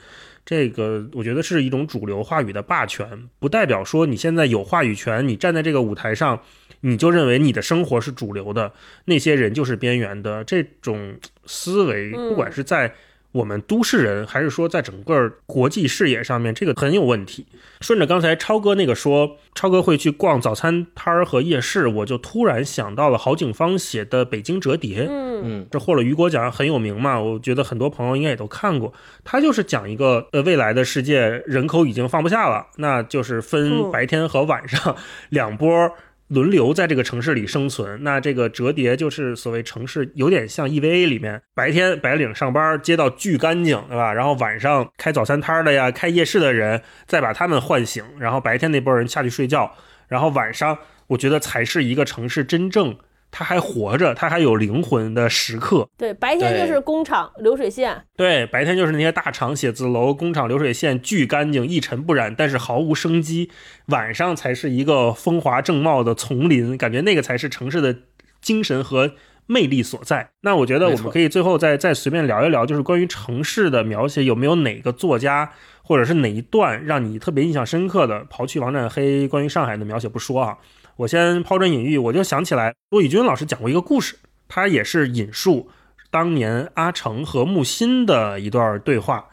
[0.45, 6.41] 这个我觉得是一种主流话语的霸权，不代表说你现在有话语权，你站在这个舞台上，
[6.81, 8.73] 你就认为你的生活是主流的，
[9.05, 10.43] 那些人就是边缘的。
[10.43, 12.93] 这种思维，嗯不管是在
[13.33, 17.45] 我们都市人，还是说在整个国际视野上面，这个很有问题。
[17.81, 25.03] 顺着刚才超哥那个说，超哥会去逛早餐摊儿和夜市，我就突然想到了郝景芳写的《北京折叠》。
[25.09, 28.93] 嗯嗯，这获了雨果奖很有名嘛，我觉得很多朋友应该也都看过。
[29.25, 34.95] 他就是讲一个呃未来的世界，人口已经放不下了，那就是分嗯白天和晚上
[35.29, 35.91] 两波
[36.33, 38.03] 轮流在这个城市里生存。
[38.03, 44.11] 那这个折叠就是所谓城市有点像 EVA 里面，白天白领上班，街道巨干净，对吧？
[44.11, 49.75] 然后晚上开早餐摊的呀，开夜市的人再把他们唤醒，然后白天那波人下去睡觉，
[50.07, 50.77] 然后晚上
[51.07, 52.97] 我觉得才是一个城市真正。
[53.35, 55.89] 它还活着，他还有灵魂的时刻。
[55.97, 63.49] 对，白天就是工厂流水线，对，白天就是那些大厂、写字楼、工厂流水线巨干净、一尘不染，但是毫无生机。
[63.87, 67.95] 晚上才是一个风华正茂的丛林，感觉那个才是城市的
[68.39, 69.13] 精神和
[69.47, 70.29] 魅力所在。
[70.41, 78.23] 那我觉得我们可以最后再再随便聊一聊，就是关于城市的描写，有没有哪个作家或者是哪一段让你特别印象深刻的？
[78.29, 80.57] 刨去王占黑关于上海的描写不说啊，
[80.95, 84.15] 我先抛砖引玉，我就想起来骆以军老师讲过一个故事，
[84.47, 85.69] 他也是引述
[86.11, 89.25] 当年阿成和木心的一段对话。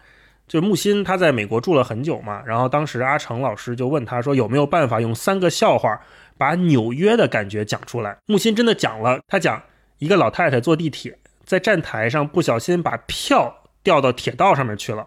[0.48, 6.00] 就木心他在美国住了很久嘛，然后当时阿成老师就问他说有没有办法用三个笑话
[6.36, 8.16] 把纽约的感觉讲出来。
[8.26, 9.62] 木心真的讲了，他讲
[9.98, 15.06] 一个老太太坐地铁，在站台上不小心把票掉到铁道上面去了，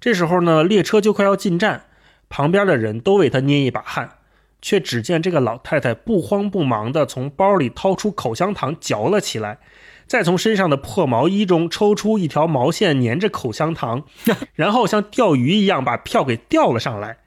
[0.00, 1.84] 这时候呢列车就快要进站，
[2.28, 4.18] 旁边的人都为他捏一把汗。
[4.64, 9.58] 却只见这个老太太不慌不忙地从包里掏出口香糖嚼了起来，
[10.06, 14.04] 再从身上的破毛衣中抽出一条毛线粘着口香糖，
[14.56, 17.18] 然后像钓鱼一样把票给钓了上来。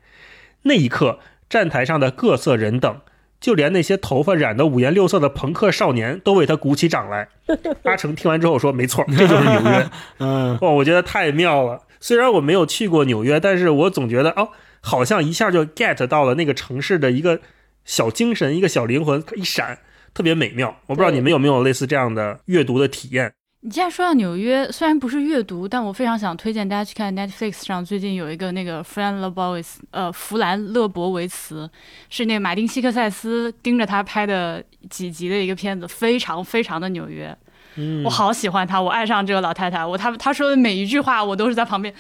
[0.64, 3.02] 那一刻，站台上的各色人等，
[3.40, 7.30] 就连那些头发染得五颜六色的朋克少年，都为他鼓起掌来。
[7.86, 9.90] 阿成听完之后说：“没错，这就是纽约。
[10.18, 11.84] ”嗯，哦，我觉得太妙了。
[12.00, 14.50] 虽然我没有去过纽约，但是我总觉得哦，
[14.88, 17.42] 好像一下就 get 到了那个城市的一个
[17.84, 19.78] 小精神、一个小灵魂一闪，
[20.14, 20.74] 特别美妙。
[20.88, 23.34] 我不知道你们有没有类似这样的阅读的体验？
[23.62, 31.70] 你既然说到纽约，虽然不是阅读，但我非常想推荐大家去看 Netflix 上最近有一个那个 Fran Lebowitz，呃，弗兰勒伯维茨，
[32.10, 37.36] 是那个马丁希克塞斯盯着他拍的几集的一个片子，非常非常的纽约。
[37.80, 41.94] 嗯我好喜欢他，我爱上这个老太太，我他他说的每一句话，我都是在旁边。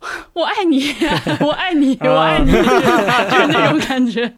[0.32, 0.94] 我爱你，
[1.40, 4.32] 我爱你，我爱你，就是那种感觉。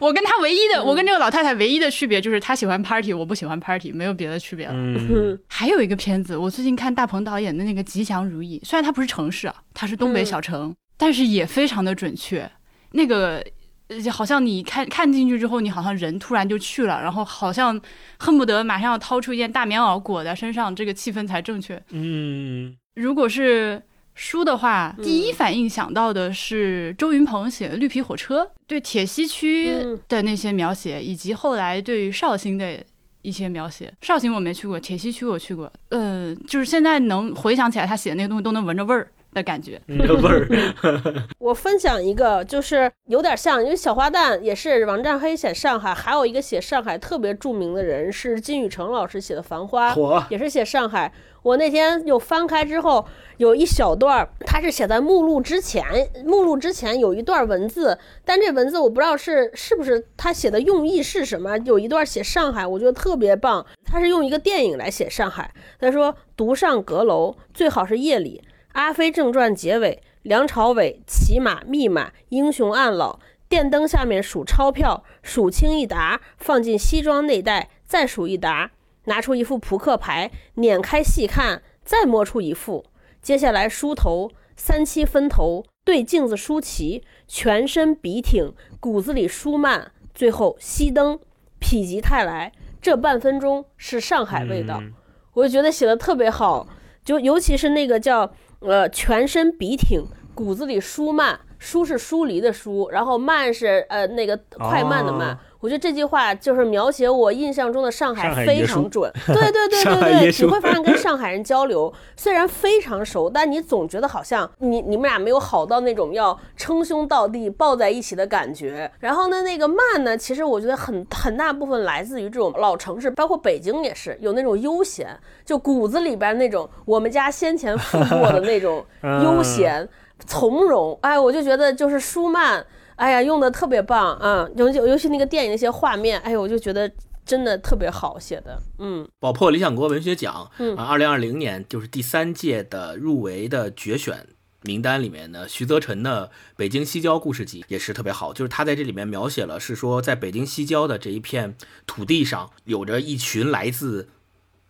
[0.00, 4.72] 我跟他唯一的，我跟这个老太太唯一的区别就是她喜欢 party，我不喜欢 party，没有别的区别了。
[4.74, 12.50] 嗯还有一个片子，我最近看大鹏导演的那个《吉祥如意》，虽然它不是城市啊，它是东北小城，但是也非常的准确。
[12.92, 13.44] 那个
[13.88, 17.78] 呃好像你看看进去之后，你好像人突然就去了，然后好像
[18.18, 21.80] 恨不得马上要掏出一件大棉袄裹在身上，这个气氛才正确。
[21.90, 23.82] 嗯如果是
[24.14, 32.78] 书的话，第一反应想到的是周云鹏写的《绿皮火车》，对铁西区嗯的那些描写，以及后来对于绍兴的
[33.22, 33.92] 一些描写。
[34.02, 35.72] 绍兴我没去过，铁西区我去过。
[35.88, 39.80] 呃，就是现在能回想起来，他写的那个东西都能闻着味儿的感觉。
[39.86, 40.48] 那个味儿，
[41.38, 49.94] 我分享一个，就是有点像，因为小花旦也是王占黑写上海，还有一个写上海特别著名的人是金宇澄老师写的《繁花》，
[50.30, 51.12] 也是写上海。
[51.42, 53.04] 我那天又翻开之后，
[53.38, 55.84] 有一小段儿，它是写在目录之前，
[56.24, 61.58] 目录之前有一段文字，但这文字我不知道是是不是他写的用意是什么。
[61.64, 65.52] 有一段写上海，我觉得特别棒，他是用一个电影来写上海。
[65.80, 68.40] 他说：“独上阁楼，最好是夜里。”
[68.72, 73.18] 《阿飞正传》结尾，梁朝伟骑马密码，英雄暗老，
[73.48, 78.70] 电灯下面数钞票，数清一沓，放进西装内袋，再数一沓，
[79.04, 82.86] 拿出一副扑克牌，捻开细看，再摸出一副。
[83.20, 91.18] 接下来梳头，三七分头，对镜子梳齐，全身笔挺，骨子里舒曼，最后熄灯，
[91.60, 92.52] 否极泰来。
[92.80, 94.94] 这半分钟是上海味道，嗯
[95.34, 96.66] 我就觉得写的特别好，
[97.04, 98.32] 就尤其是那个叫
[98.64, 105.30] 呃全身笔挺，骨子里舒曼，疏是疏离的疏，然后慢是呃那个快慢的慢。
[105.30, 118.90] 哦我觉得这句话就是描写我印象中的上海非常准， 对对对对对，你会发现跟上海人交流， 虽然非常熟，但你总觉得好像你你们俩没有好到那种要称兄道弟抱在一起的感觉。
[118.98, 128.84] 然后呢，那个慢呢，其实我觉得很很大部分来自于这种老城市，包括北京也是有那种悠闲，就骨子里边那种我们家先前富过的那种
[129.22, 129.88] 悠闲、
[130.26, 130.98] 从容。
[131.02, 132.66] 哎，我就觉得就是舒曼。
[132.96, 134.48] 哎呀，用的特别棒啊！
[134.54, 136.88] 尤尤尤其那个电影那些画面，哎呦，我就觉得
[137.24, 144.28] 真的特别好写的，嗯宝珀理想国文学奖嗯啊，二零二零年就是第三届的入围的决选
[144.60, 151.56] 名单里面呢，徐则臣的《北京西郊故事集》也是特别好，就是他在这里面描写了是说，在北京西郊的这一片
[151.86, 154.10] 土地上，有着一群来自。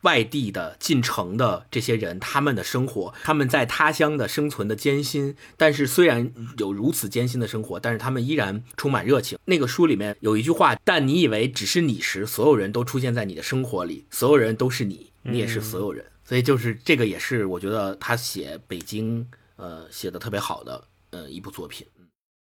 [0.03, 9.39] 外地的进城的这些人，他们的生活，他们在他乡的生存的艰辛，但是虽然有如此艰辛的生活，但是他们依然充满热情。
[9.47, 16.05] 那个书里面有一句话：“但你以为只是你时，所有人都出现在你的生活里，所有人都是你，你也是所有人。
[16.25, 19.27] 所以就是这个，也是我觉得他写北京，
[19.57, 21.87] 呃，写的特别好的，呃，一部作品。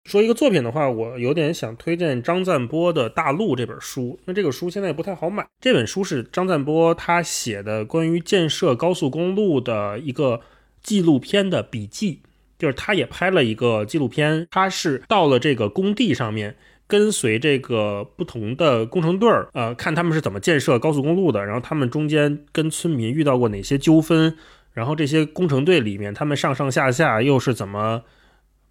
[0.04, 4.20] 说一个作品的话，我有点想推荐张赞波的《大陆》这本书。
[4.26, 5.46] 那这个书现在也不太好买。
[5.60, 10.42] 这本书是张赞波他写的关于建设高速公路的一个
[10.82, 12.22] 纪录片的笔记，
[12.58, 14.48] 就是他也拍了一个纪录片。
[14.50, 16.56] 他是到了这个工地上面，
[16.88, 24.36] 跟随这个不同的工程队儿，呃，看他们是怎么建设高速公路的，然后他们中间跟村民遇到过哪些纠纷，
[24.74, 28.02] 然后这些工程队里面他们上上下下又是怎么。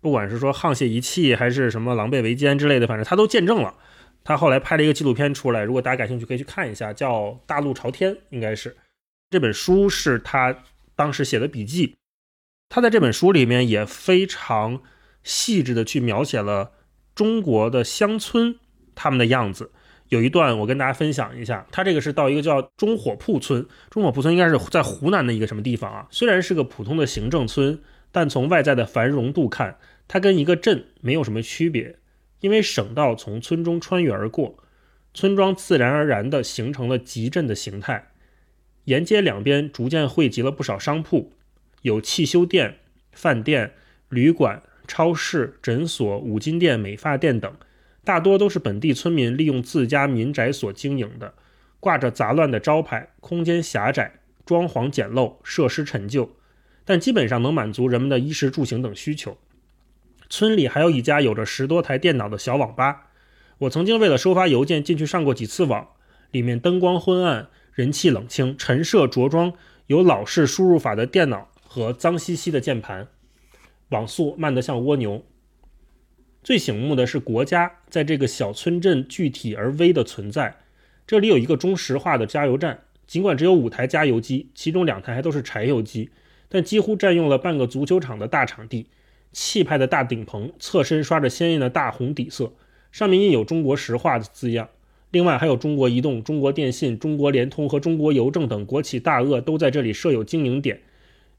[0.00, 3.74] 不管是说沆瀣一气，还是什么狼狈为奸之类的，反正他都见证了。
[4.22, 8.76] 他后来拍了一个纪录片出来，如果大家感兴趣，可以去看一下，叫《大陆朝天》，应该是
[9.30, 10.54] 这本书是他
[10.94, 11.96] 当时写的笔记。
[12.68, 14.82] 他在这本书里面也非常
[15.22, 16.72] 细致的去描写了
[17.14, 18.56] 中国的乡村
[18.94, 19.72] 他们的样子。
[20.08, 26.06] 有一段我跟大家分享一下，他这个是到一个叫中火铺村，中火铺村应该是在湖南的一个什么地方啊？
[26.10, 27.80] 虽然是个普通的行政村，
[28.12, 29.78] 但从外在的繁荣度看，
[30.12, 31.94] 它跟一个镇没有什么区别，
[32.40, 34.56] 因为省道从村中穿越而过，
[35.14, 38.10] 村庄自然而然地形成了集镇的形态。
[38.86, 41.32] 沿街两边逐渐汇集了不少商铺，
[41.82, 42.78] 有汽修店、
[43.12, 43.74] 饭店、
[44.08, 47.54] 旅馆、超市、诊所、五金店、美发店等，
[48.02, 51.34] 大多都是本地村民利用自家民宅所经营的，
[51.78, 56.34] 挂着杂乱的招牌，空间狭窄，装潢简陋，设施陈旧。
[56.84, 59.38] 但基本上能满足人们的衣食住行等需求。
[60.30, 63.08] 村里还有一家有着十多台电脑的小网吧，
[63.58, 65.88] 我曾经为了收发邮件进去上过几次网，
[66.30, 69.52] 里面灯光昏暗，人气冷清，陈设着装，
[69.88, 73.08] 有老式输入法的电脑和脏兮兮的键盘，
[73.88, 75.24] 网速慢得像蜗牛。
[76.44, 80.60] 最醒目的是国家在这个小村镇具体而微的存在。
[81.06, 86.10] 这里有一个中石化的加油站，尽管只有五台加油机，其中两台还都是柴油机。
[86.48, 88.86] 但几乎占用了半个足球场的大场地，
[89.32, 92.52] 气派的大顶棚侧身刷着鲜艳的大红底色，
[92.90, 94.68] 上面印有中国石化的字样。
[95.10, 100.80] 另外还有中国移动、中国电信、中国联通和中国邮政等国企大鳄都在这里设有经营点。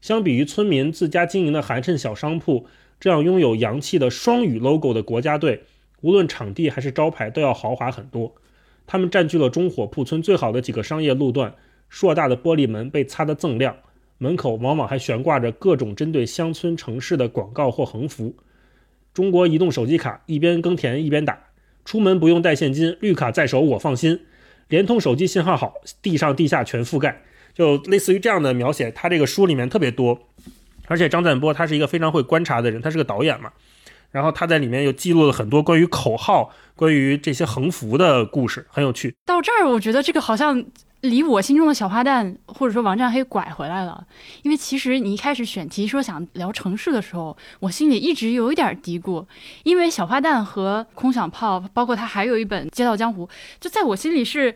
[0.00, 2.66] 相比于村民自家经营的寒碜小商铺，
[2.98, 5.62] 这样拥有洋气的双语 logo 的国家队，
[6.00, 8.34] 无论场地还是招牌都要豪华很多。
[8.86, 11.54] 他们占据了中火铺村最好的几个商业路段，
[11.88, 13.76] 硕大的玻璃门被擦得锃亮。
[14.22, 18.32] 门口往往还悬挂着各种针对乡村城市的广告或横幅。
[19.12, 21.36] 中国移动手机卡一边耕田一边打，
[21.84, 24.20] 出门不用带现金，绿卡在手我放心。
[24.68, 27.20] 联通手机信号好，地上地下全覆盖，
[27.52, 30.16] 就类似于这样的描写，他这个书里面特别多。
[30.86, 33.50] 而且张赞波他是一个非常会观察的人，他是个导演嘛，
[34.12, 39.12] 然后他在里面又记录了很多关于口号、关于这些横幅的故事，很有趣。
[39.26, 40.64] 到这儿，我觉得这个好像
[41.02, 44.04] 离我心中的小花旦或者说王占黑拐回来了，
[44.42, 49.24] 因为其实你一开始选题说想聊城市的时候，我心里一直有一点嘀咕，
[49.64, 53.26] 因为小花旦和空想炮，包括他还有一本《街道江湖》，
[53.60, 54.54] 就在我心里是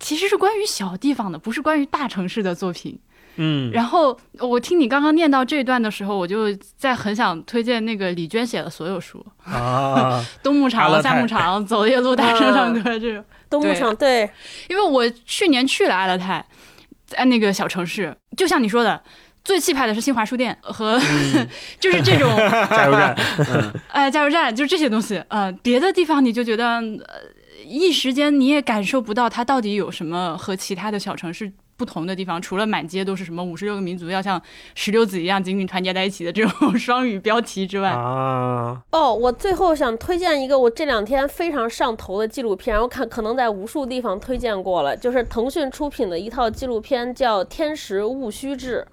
[0.00, 2.98] 其实是关于小地方的，不是关于大城市的作品。
[3.36, 13.24] 嗯，然后我听你刚刚念到这段的时候，我就在很想推荐那个李娟写的所有书，啊， 冬牧场、夏牧场、走夜路、大声唱歌这种。
[13.48, 14.28] 东牧场对，
[14.68, 16.44] 因为我去年去了阿勒泰，
[17.06, 19.02] 在那个小城市，就像你说的，
[19.44, 21.00] 最气派的是新华书店和、
[21.78, 22.34] 就是这种
[22.70, 23.16] 加油站，
[23.88, 25.22] 哎加油站，就是这些东西。
[25.28, 27.20] 呃，别的地方你就觉得，呃，
[27.66, 31.52] 一时间你也感受不到它到底有什么和其他的小城市。
[31.76, 34.40] 不同的地方，除了满街都是什么五十六个民族要像
[34.74, 48.86] 石榴籽一样紧紧团结在一起的这种双语标题之外，啊，哦，我最后想推荐一个我这两天非常上头的纪录片，我看可能在无数地方推荐过了，就是腾讯出品的一套纪录片，叫《天时戊戌制》。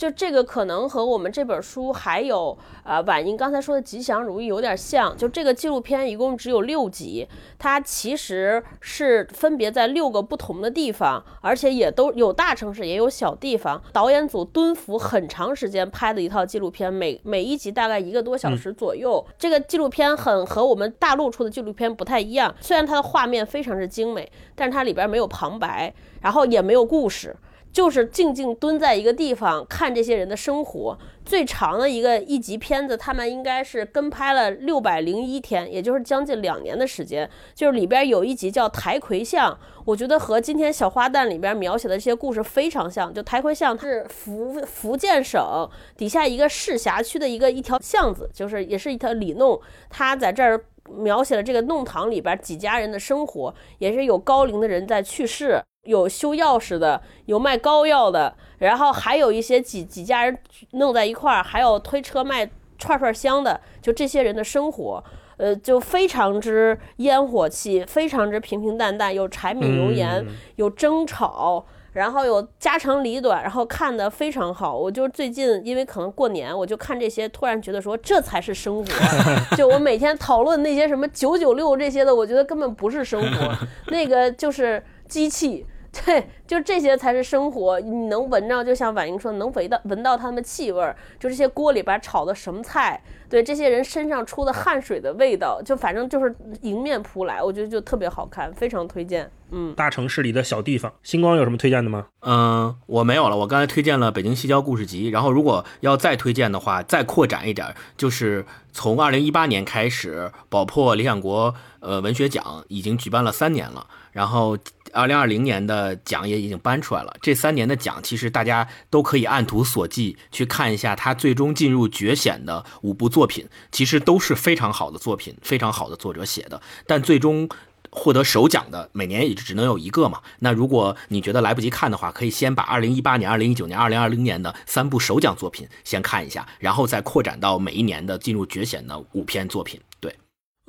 [0.00, 5.14] 就这个可能和我们这本书还有呃婉莹刚才说的吉祥如意有点像。
[5.14, 7.28] 就这个纪录片一共只有六集，
[7.58, 13.78] 它其实是分别在六个不同的地方，而且也都有大城市也有小地方。
[13.92, 19.22] 导演组蹲伏很长时间拍的一套纪录片，每每一集大概一个多小时左右。
[19.38, 25.92] 这个纪录片很和我们大陆出的纪录片不太一样，虽然它的画面非常之精美，但是它里边没有旁白，
[26.22, 27.36] 然后也没有故事。
[27.72, 30.98] 就是静静蹲在一个地方看这些人的生活。
[31.24, 37.28] 最长的一个一集片子，他们应该是跟拍了六百零一天，也就是将近两年的时间。
[37.54, 43.14] 就是里边有一集叫台魁巷，我觉得和今天小花旦里边描写的这些故事非常像。
[43.14, 50.64] 就台魁巷它是福福建省底下一个市辖区的一个一条巷子，就是也是一条里弄，它在这儿。
[50.96, 60.38] 描写了这个弄堂里边几家人的生活，也是有高龄的人在去世，有修钥匙的，有卖膏药的，然后还有一些几几家人
[60.72, 65.02] 弄在一块儿，还有推车卖串串香的，就这些人的生活，
[65.36, 70.26] 呃，就非常之烟火气，非常之平平淡淡，有柴米油盐，
[70.56, 71.64] 有争吵。
[71.92, 74.76] 然后有家长里短，然后看的非常好。
[74.76, 78.86] 我就最近因为可能过年，我就看这些，突然觉得说这才是生活。
[79.56, 83.56] 就我每天讨论那些什么九九六这些的，我觉得根本不是生活，
[83.90, 85.66] 那个就是机器。
[85.92, 87.80] 对，就这些才是生活。
[87.80, 99.28] 你能闻着，就像婉莹说，能闻到闻到他们气味儿，就这些锅里边炒的什么菜，对这些人身上出的汗水的味道，就反正就是迎面扑来，我觉得就特别好看，非常推荐。
[99.50, 102.06] 嗯，大城市里的小地方，星光有什么推荐的吗？
[102.20, 103.36] 嗯，我没有了。
[103.36, 114.56] 我刚才推荐了《北京西郊故事集》，然后如果要再推荐的话，再扩展一点，就是从二零一八年开始，宝珀理想国呃文学奖已经举办了三年了，然后
[114.92, 117.16] 二零二零年的奖也已经颁出来了。
[117.22, 127.48] 这三年的奖，其实大家都可以按图索骥去看一下，他最终进入决选的五部作品，其实都是非常好的作品，非常好的作者写的，但最终。
[127.92, 130.20] 获得首奖的每年也只能有一个嘛。
[130.38, 139.80] 那如果你觉得来不及看的话，可以先把二零一八年、二零一九年、二零二零年的三部首奖作品先看一下，然后再扩展到每一年的进入决选的五篇作品。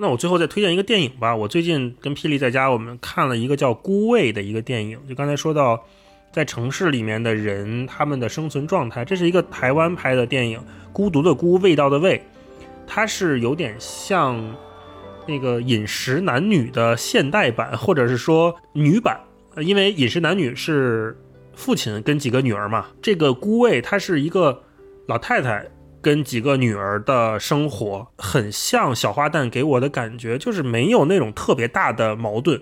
[0.02, 1.36] 那我最后再推荐一个电影吧。
[1.36, 5.00] 我最近跟霹雳在家，我们看了一个叫《孤味》的一个电影。
[5.08, 5.80] 就刚才说到，
[6.34, 10.60] 在城市里面的人他们的生存状态，这是一个台湾拍的电影，
[10.92, 12.18] 《孤独的孤，味道的味》，
[12.88, 14.38] 它是有点像。
[15.28, 19.22] 那个《饮食男女》的现代版，或者是说女版，
[19.58, 21.16] 因为《饮食男女》是
[21.54, 24.64] 父亲跟几个女儿嘛，这个孤味她是一个
[25.06, 25.64] 老太太
[26.02, 32.62] 跟几个女儿的生活，很像小花旦给我的感觉，就是没有那种特别大的矛盾。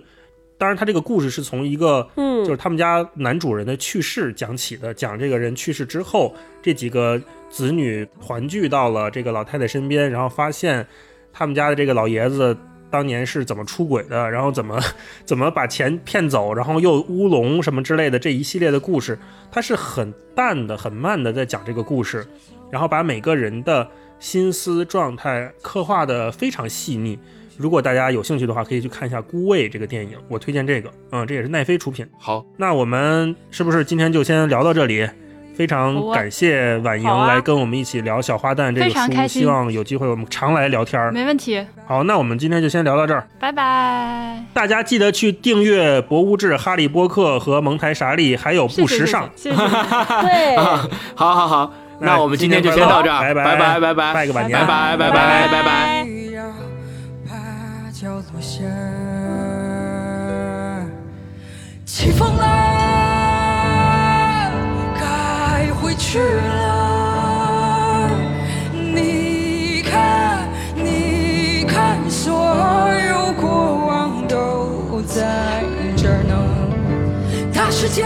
[0.58, 7.20] 当然，他这个故事是从一个，嗯，就是他们家男主人的去世讲起的，讲这个人去世之后，这几个
[7.50, 10.86] 子女团聚到了这个老太太身边，然后发现。
[11.32, 12.58] 他们家的这个老爷子
[12.90, 14.82] 当年是怎么出轨的，然后怎么
[15.24, 19.18] 怎么把钱骗走，然后又乌龙什么之类的这一系列的故事，
[19.52, 22.26] 它是很淡的、很慢的在讲这个故事，
[22.72, 23.88] 然后把每个人的
[24.20, 27.18] 心思状态刻画的非常细腻。
[27.58, 30.90] 如果大家有兴趣的话，可以去看一下《孤味》这个电影，我推荐这个。
[31.12, 32.08] 嗯，这也是奈飞出品。
[32.18, 35.08] 好，那我们是不是今天就先聊到这里？
[35.54, 41.12] 非常感谢婉莹来跟我们一起聊《小花旦》这非个书，常开心希望有机会我们常来聊天儿。
[41.12, 43.28] 没问题，好，那我们今天就先聊到这儿。
[43.42, 44.42] 拜拜。
[44.54, 49.30] 大家记得去订阅《博物志》《哈利波特》和蒙台傻利，还有不时尚。
[49.36, 56.08] 对，好好好，那我们今天就先到这儿，拜拜拜拜拜拜个晚年拜拜拜拜拜拜。
[56.34, 56.44] 要
[57.28, 57.36] 怕
[57.92, 58.64] 角落下，
[61.86, 62.46] 起风了，
[64.96, 68.10] 该回去了。
[68.74, 72.32] 你看，你看，所
[73.10, 75.64] 有过往都在
[75.98, 76.34] 这儿呢。
[77.54, 78.04] 大世界